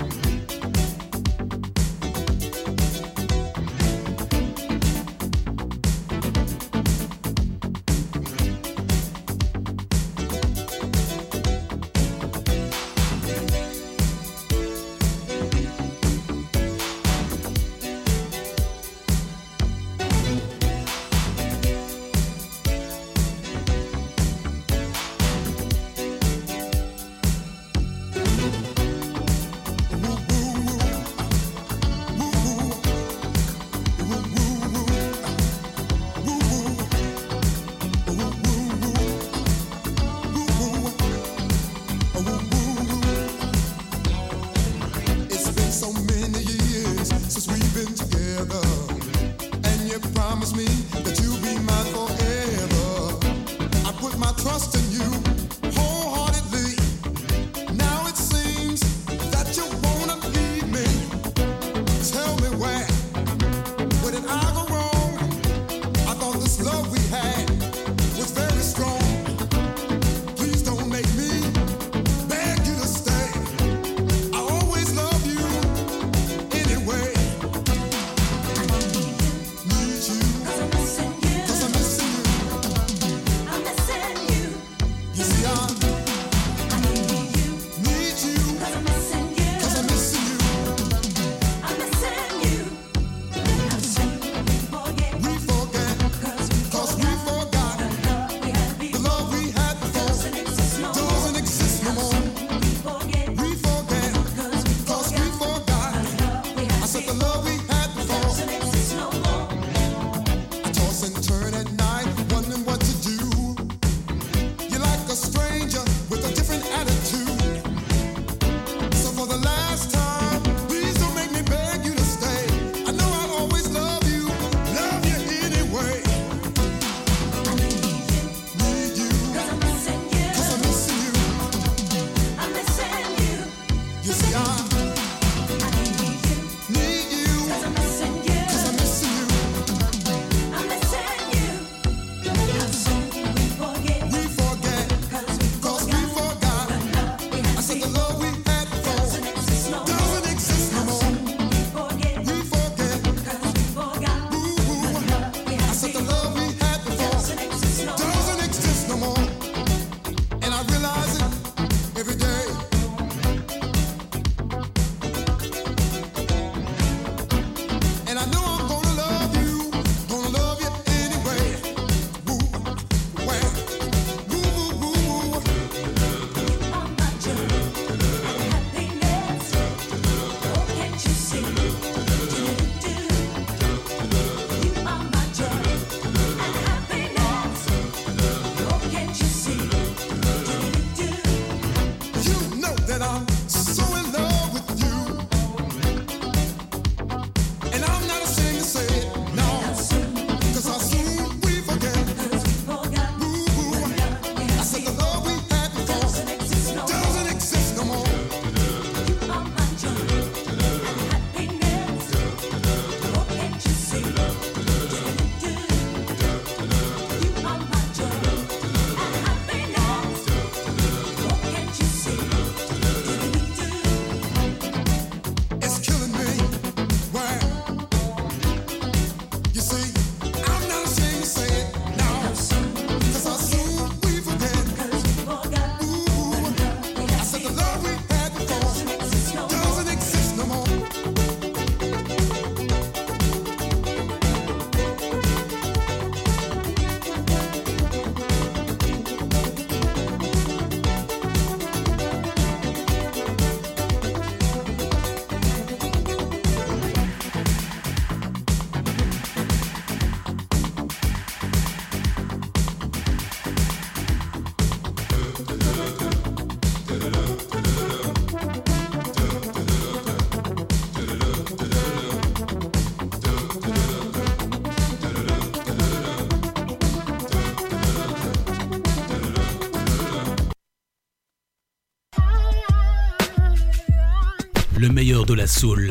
[285.02, 285.90] De la soul.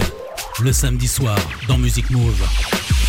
[0.62, 3.00] Le samedi soir dans Music Move.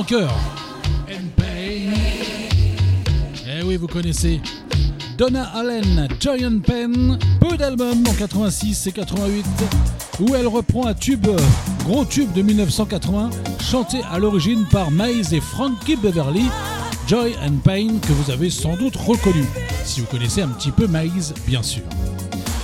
[0.00, 0.04] And
[1.36, 1.92] Pain.
[3.44, 4.40] Eh oui, vous connaissez.
[5.16, 9.44] Donna Allen, Joy and Pen, peu d'albums en 86 et 88,
[10.20, 11.26] où elle reprend un tube,
[11.84, 13.30] gros tube de 1980,
[13.60, 16.44] chanté à l'origine par Maze et Frankie Beverly,
[17.08, 19.44] Joy and Pain, que vous avez sans doute reconnu,
[19.84, 21.82] si vous connaissez un petit peu Maze, bien sûr.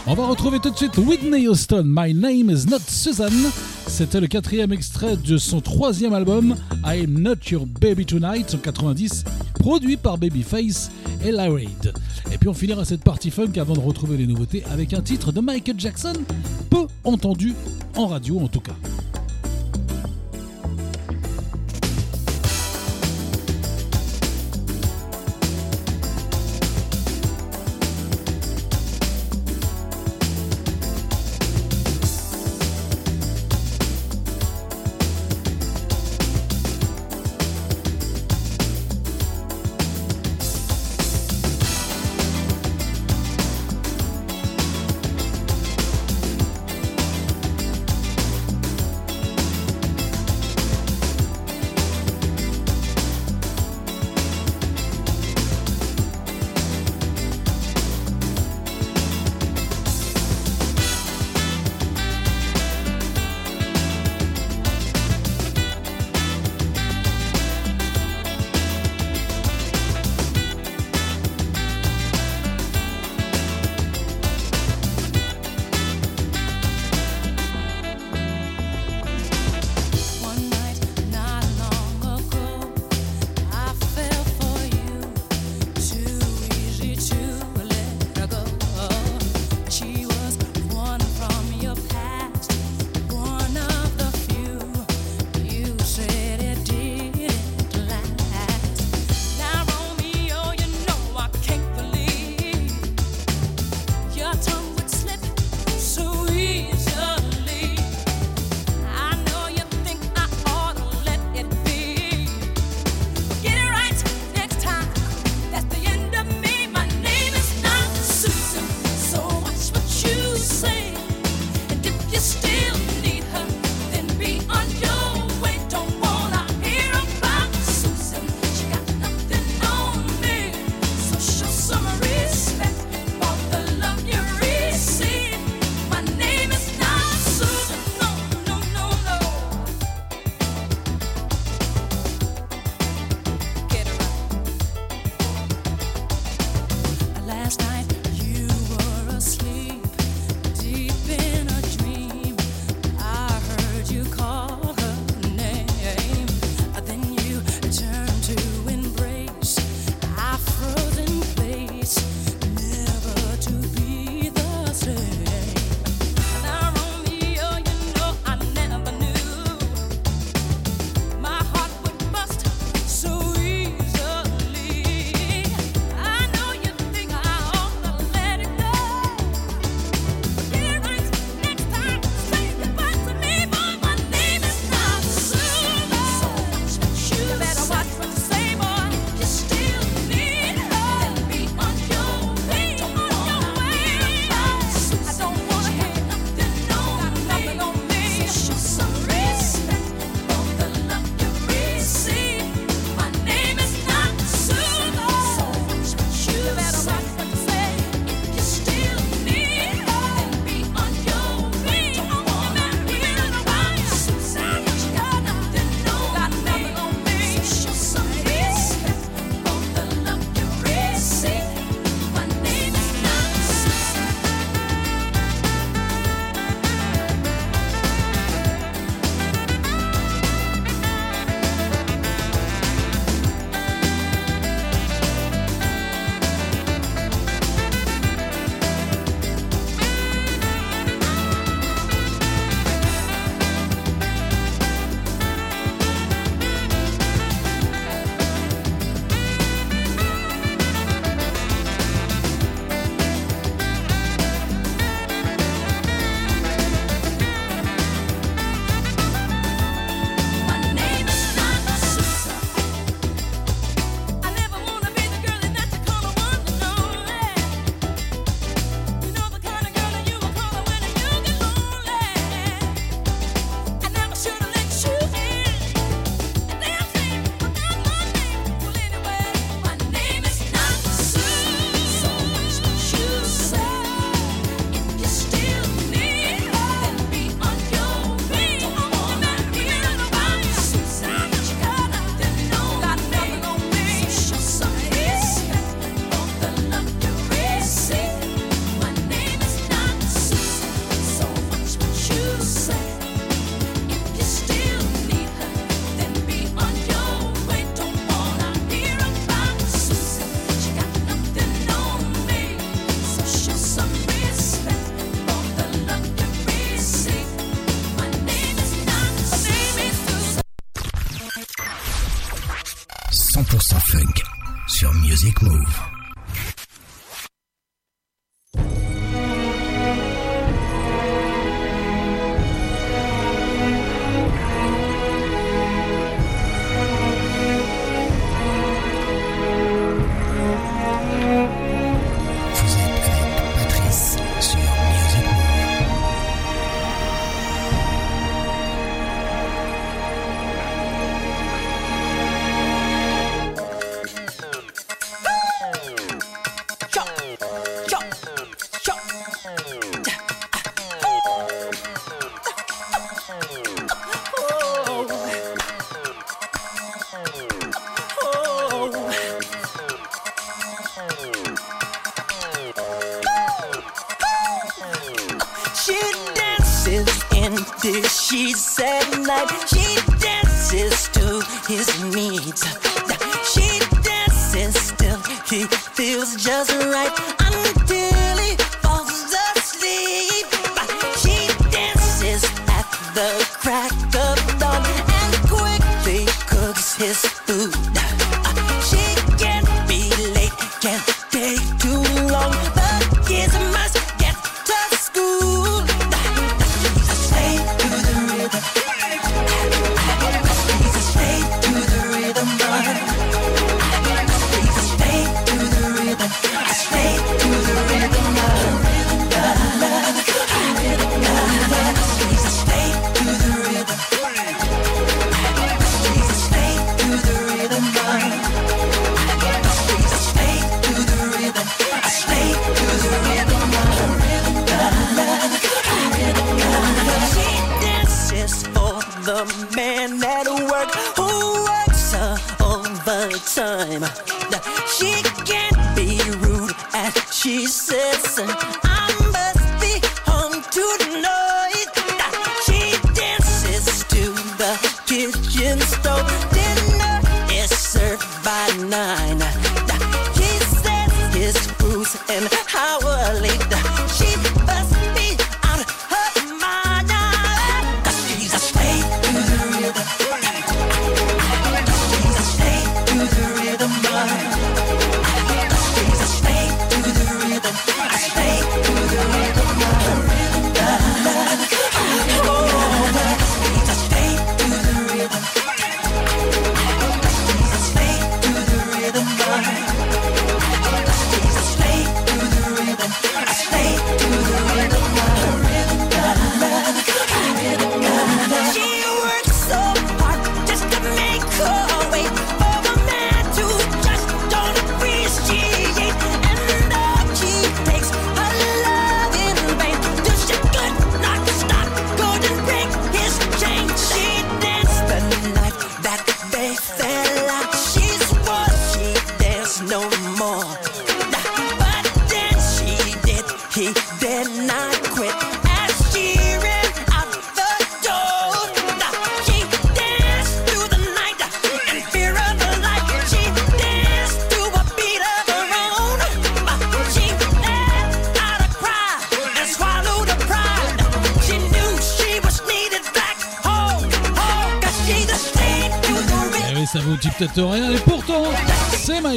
[0.07, 3.51] On va retrouver tout de suite Whitney Houston, My Name is Not Susan.
[3.95, 9.23] C'était le quatrième extrait de son troisième album, I'm Not Your Baby Tonight, en 90,
[9.61, 10.91] produit par Babyface
[11.25, 11.93] et Reid.
[12.33, 15.31] Et puis on finira cette partie funk avant de retrouver les nouveautés avec un titre
[15.31, 16.15] de Michael Jackson,
[16.71, 17.55] peu entendu
[17.95, 18.75] en radio en tout cas.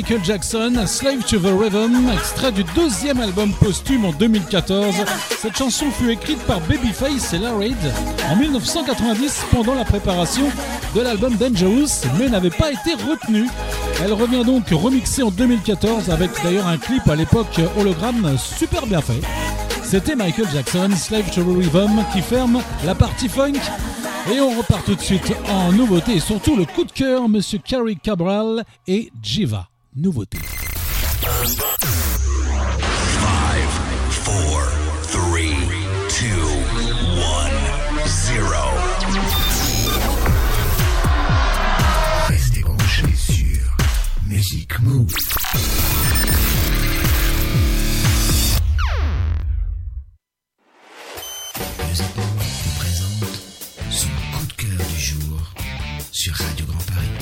[0.09, 4.95] Michael Jackson, Slave to the Rhythm, extrait du deuxième album posthume en 2014.
[5.37, 7.75] Cette chanson fut écrite par Babyface et Larry
[8.31, 10.49] en 1990 pendant la préparation
[10.95, 13.49] de l'album Dangerous, mais n'avait pas été retenue.
[14.01, 19.01] Elle revient donc remixée en 2014 avec d'ailleurs un clip à l'époque hologramme super bien
[19.01, 19.19] fait.
[19.83, 23.59] C'était Michael Jackson, Slave to the Rhythm, qui ferme la partie funk
[24.33, 27.97] et on repart tout de suite en nouveauté surtout le coup de cœur, Monsieur Carrie
[27.97, 30.37] Cabral et Jiva nouveauté.
[31.21, 31.87] 5, 4,
[34.23, 34.33] 3,
[35.13, 35.19] 2,
[38.03, 38.45] 1, 0.
[42.27, 43.77] Restez branchés sur
[44.27, 45.13] Music Move.
[51.87, 53.41] Music Move vous présente
[53.89, 55.39] son coup de cœur du jour
[56.11, 57.16] sur Radio Grand Paris.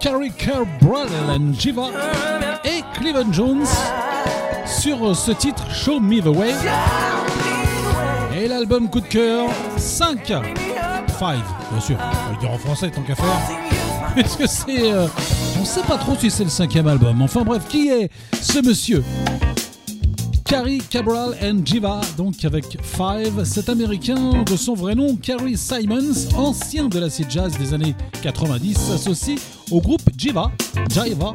[0.00, 1.88] Carrie Cabral and Jiva
[2.64, 3.66] et Cleveland Jones
[4.66, 6.54] sur ce titre Show Me the Way.
[8.36, 9.46] Et l'album coup de cœur
[9.76, 11.36] 5 5
[11.70, 13.26] bien sûr, on va dire en français tant qu'à faire.
[14.16, 14.92] Est-ce que c'est.
[14.92, 15.06] euh,
[15.60, 17.22] on sait pas trop si c'est le cinquième album.
[17.22, 19.02] Enfin bref, qui est ce monsieur?
[20.44, 26.28] Carrie Cabral and Jiva, donc avec Five, cet américain de son vrai nom, Carrie Simons,
[26.36, 29.38] ancien de l'acid jazz des années 90, s'associe
[29.72, 30.50] au groupe Jiva,
[30.90, 31.32] Jiva,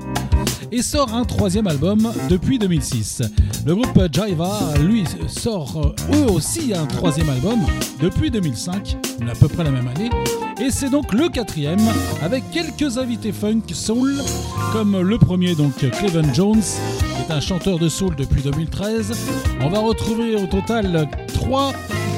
[0.71, 3.23] et sort un troisième album depuis 2006.
[3.65, 7.59] Le groupe Jiva, lui, sort euh, eux aussi un troisième album
[8.01, 10.09] depuis 2005, à peu près la même année,
[10.61, 11.79] et c'est donc le quatrième
[12.21, 14.13] avec quelques invités funk soul,
[14.71, 19.13] comme le premier donc Cleveland Jones, qui est un chanteur de soul depuis 2013.
[19.61, 21.73] On va retrouver au total 3,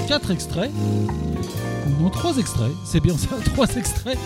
[0.09, 0.71] 4 extraits.
[2.01, 4.17] Non, 3 extraits, c'est bien ça, 3 extraits.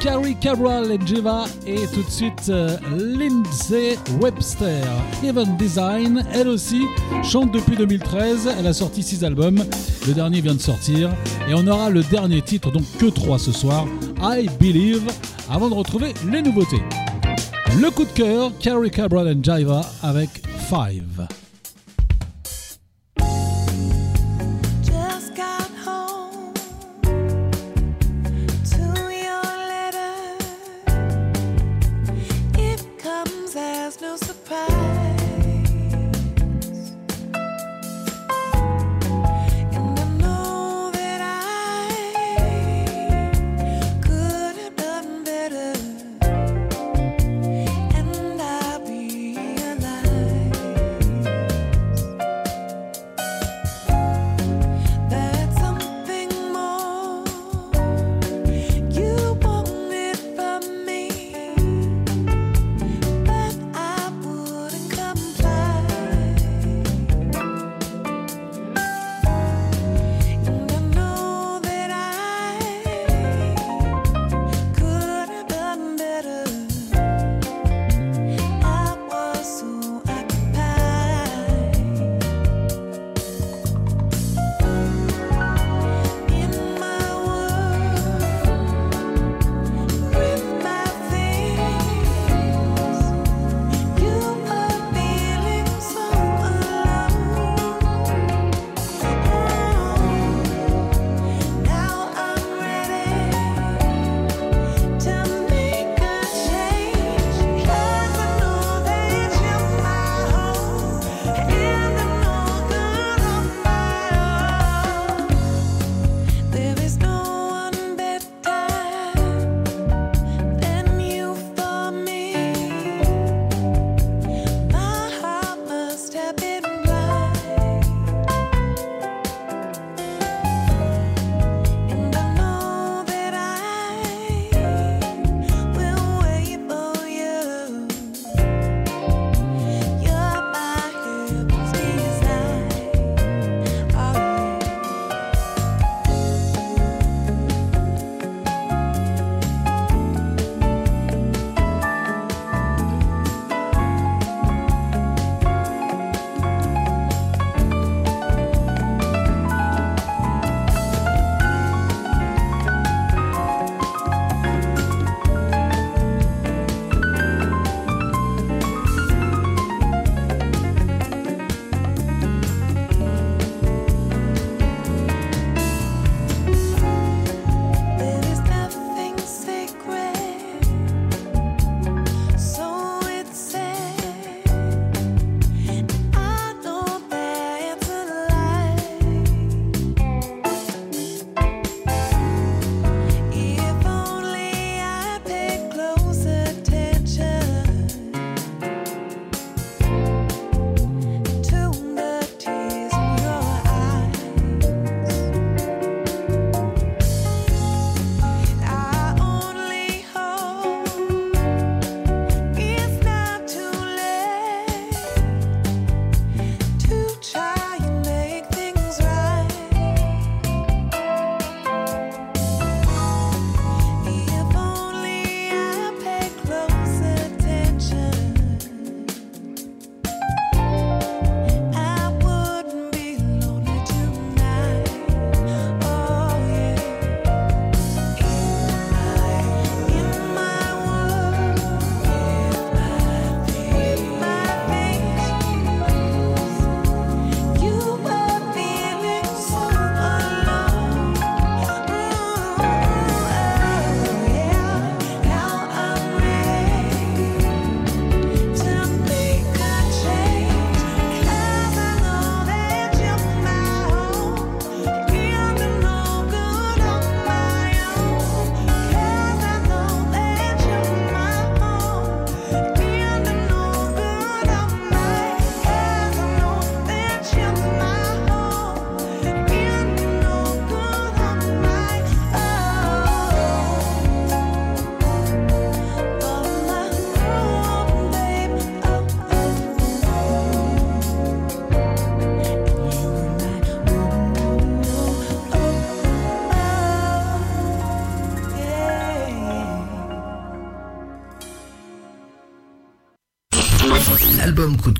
[0.00, 4.82] Carrie Cabral et Jiva et tout de suite euh, Lindsay Webster.
[5.22, 6.82] Even Design, elle aussi,
[7.22, 9.62] chante depuis 2013, elle a sorti 6 albums,
[10.06, 11.10] le dernier vient de sortir
[11.48, 13.86] et on aura le dernier titre, donc que 3 ce soir,
[14.22, 15.06] I Believe,
[15.50, 16.82] avant de retrouver les nouveautés.
[17.78, 20.30] Le coup de cœur, Carrie Cabral and Jiva avec
[20.70, 21.02] 5.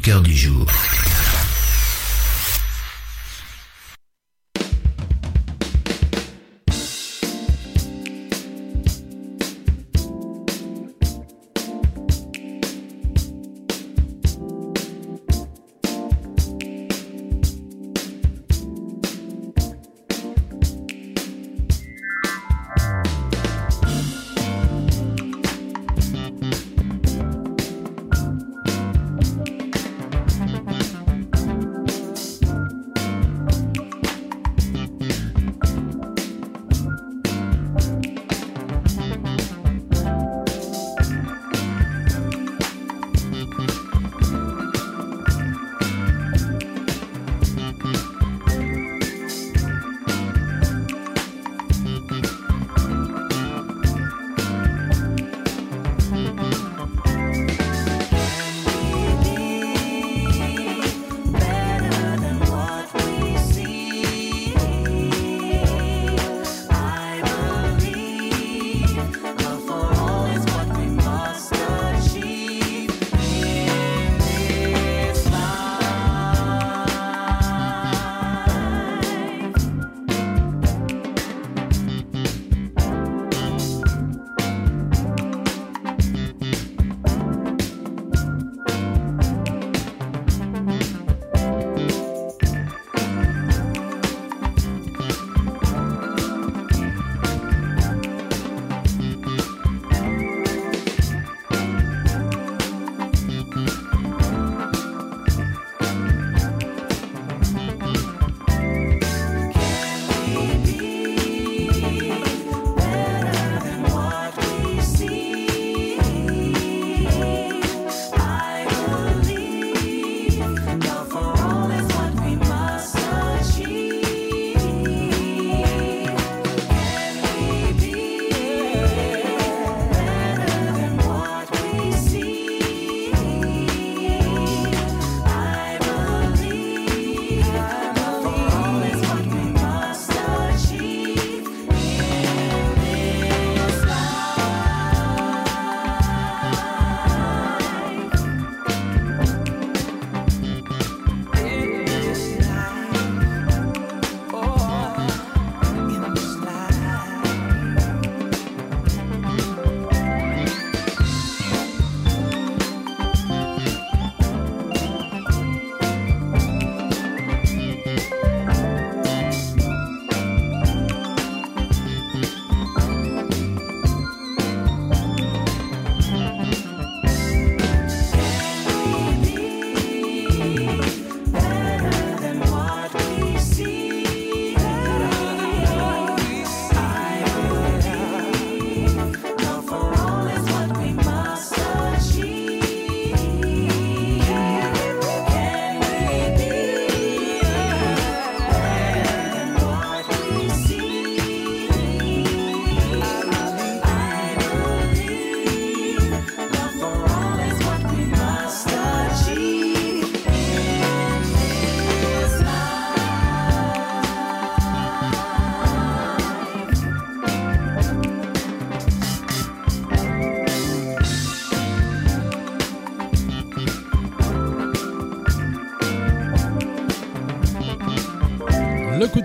[0.00, 0.69] Cœur du jour.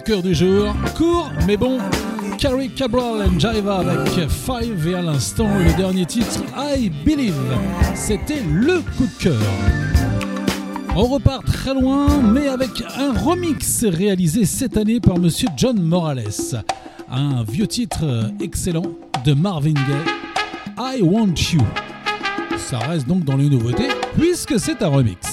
[0.05, 1.79] Cœur du jour, court mais bon.
[2.37, 7.33] Carrie Cabral and Jaiva avec Five et à l'instant le dernier titre I Believe.
[7.95, 9.41] C'était le coup de cœur.
[10.95, 12.69] On repart très loin, mais avec
[12.99, 16.63] un remix réalisé cette année par Monsieur John Morales.
[17.09, 18.85] Un vieux titre excellent
[19.25, 21.61] de Marvin Gaye, I Want You.
[22.57, 25.24] Ça reste donc dans les nouveautés, puisque c'est un remix.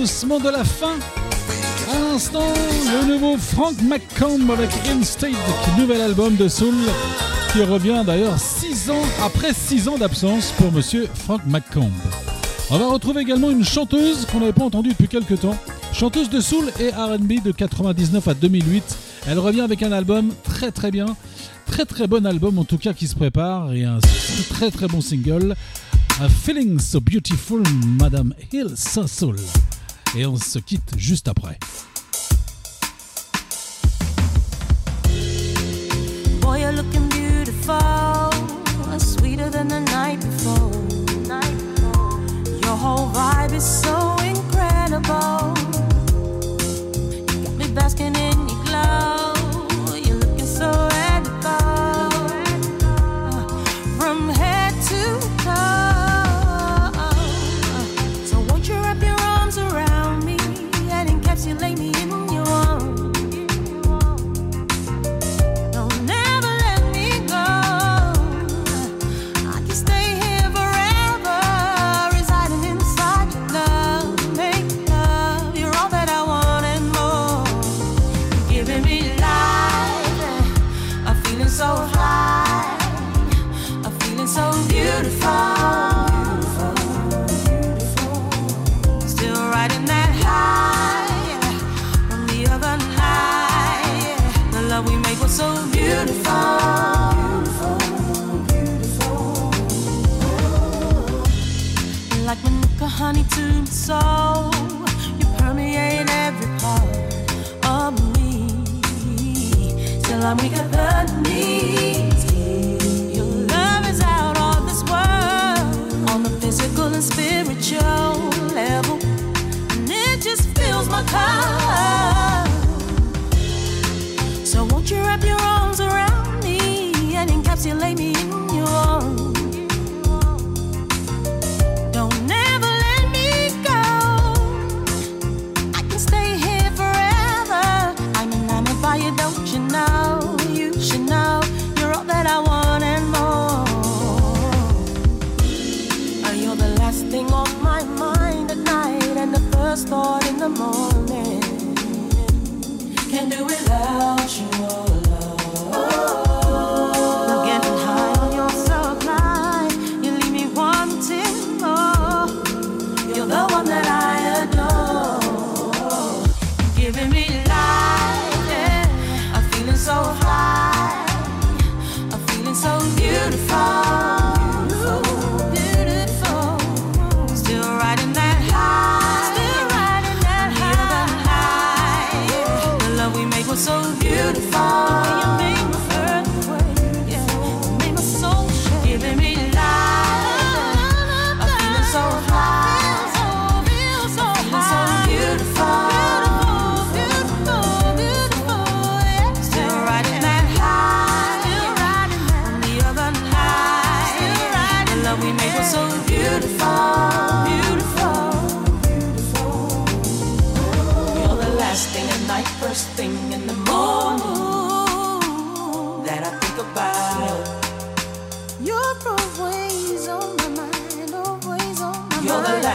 [0.00, 0.98] Doucement de la fin.
[1.90, 2.52] À l'instant,
[2.92, 5.30] le nouveau Frank McComb avec Instate,
[5.78, 6.74] nouvel album de Soul,
[7.52, 11.90] qui revient d'ailleurs 6 ans après 6 ans d'absence pour monsieur Frank McComb.
[12.70, 15.56] On va retrouver également une chanteuse qu'on n'avait pas entendue depuis quelques temps,
[15.94, 18.98] chanteuse de Soul et RB de 99 à 2008.
[19.28, 21.06] Elle revient avec un album très très bien,
[21.64, 23.98] très très bon album en tout cas qui se prépare et un
[24.50, 25.54] très très bon single.
[26.20, 27.62] A Feeling So Beautiful,
[27.98, 29.36] Madame Hill So Soul.
[30.18, 31.58] Et on se quitte juste après.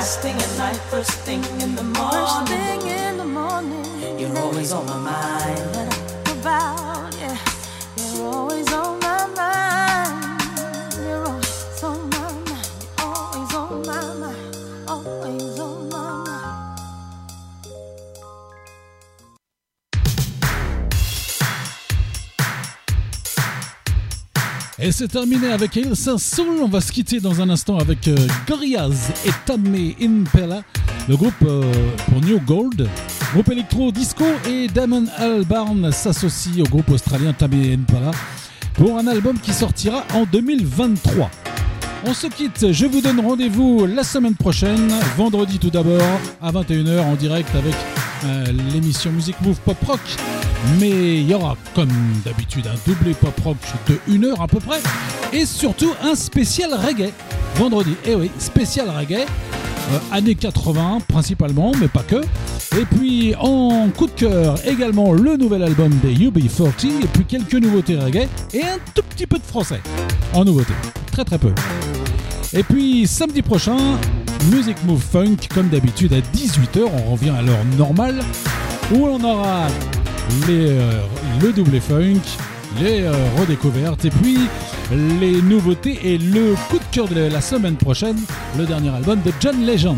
[0.01, 2.11] Last thing at night, first thing in the morning.
[2.11, 4.19] First thing in the morning.
[4.19, 5.91] You're always on my mind.
[24.84, 26.60] Et c'est terminé avec Il Soul.
[26.64, 28.16] On va se quitter dans un instant avec euh,
[28.48, 30.64] Gorillaz et Tommy Impella,
[31.08, 31.72] le groupe euh,
[32.10, 32.90] pour New Gold.
[33.34, 38.10] Groupe électro disco et Damon Albarn s'associe au groupe australien Tommy Impella
[38.74, 41.30] pour un album qui sortira en 2023.
[42.06, 47.01] On se quitte, je vous donne rendez-vous la semaine prochaine, vendredi tout d'abord, à 21h
[47.01, 47.76] en direct avec
[48.26, 50.00] euh, l'émission Music Move Pop Rock.
[50.80, 51.90] Mais il y aura comme
[52.25, 53.57] d'habitude un doublé pop rock
[53.88, 54.80] de 1 heure à peu près.
[55.33, 57.11] Et surtout un spécial reggae.
[57.56, 59.25] Vendredi, eh oui, spécial reggae.
[59.91, 62.22] euh, années 80 principalement, mais pas que.
[62.77, 67.56] Et puis en coup de cœur également le nouvel album des UB40 et puis quelques
[67.56, 69.81] nouveautés reggae et un tout petit peu de français
[70.33, 70.73] en nouveauté.
[71.11, 71.53] Très très peu.
[72.53, 73.77] Et puis samedi prochain,
[74.51, 76.81] Music Move Funk, comme d'habitude, à 18h.
[77.07, 78.22] On revient à l'heure normale,
[78.93, 79.67] où on aura
[80.50, 81.01] euh,
[81.42, 82.22] le double funk,
[82.80, 84.38] les euh, redécouvertes, et puis
[85.19, 88.18] les nouveautés et le coup de cœur de la semaine prochaine,
[88.58, 89.98] le dernier album de John Legend.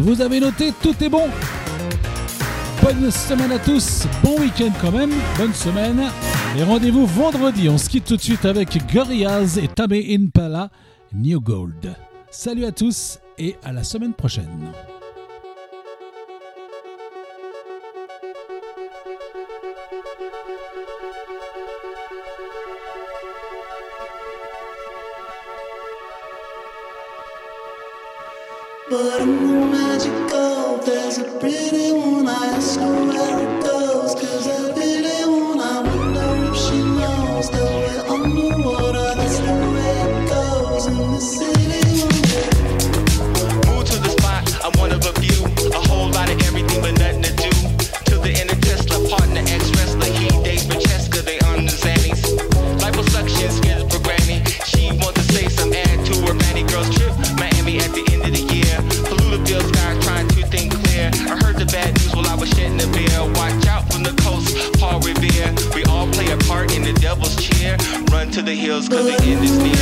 [0.00, 1.28] Vous avez noté, tout est bon.
[2.82, 6.02] Bonne semaine à tous, bon week-end quand même, bonne semaine.
[6.58, 10.70] Et rendez-vous vendredi, on se quitte tout de suite avec Gorillaz et Tame Impala,
[11.14, 11.94] New Gold.
[12.30, 14.72] Salut à tous et à la semaine prochaine.
[28.92, 30.28] But I'm no magical.
[30.32, 32.28] Oh, there's a pretty one.
[32.28, 33.81] I her where it goes.
[67.14, 67.76] Devil's cheer.
[68.10, 69.72] Run to the hills, cause the end is near.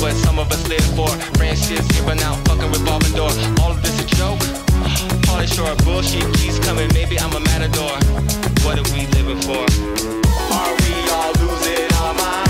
[0.00, 1.08] what some of us live for.
[1.38, 3.30] Brand giving out, fucking revolving door.
[3.62, 4.40] All of this a joke?
[5.22, 7.96] Polish Shore, bullshit, keys coming, maybe I'm a matador.
[8.64, 9.64] What are we living for?
[10.52, 12.45] Are we all losing our minds?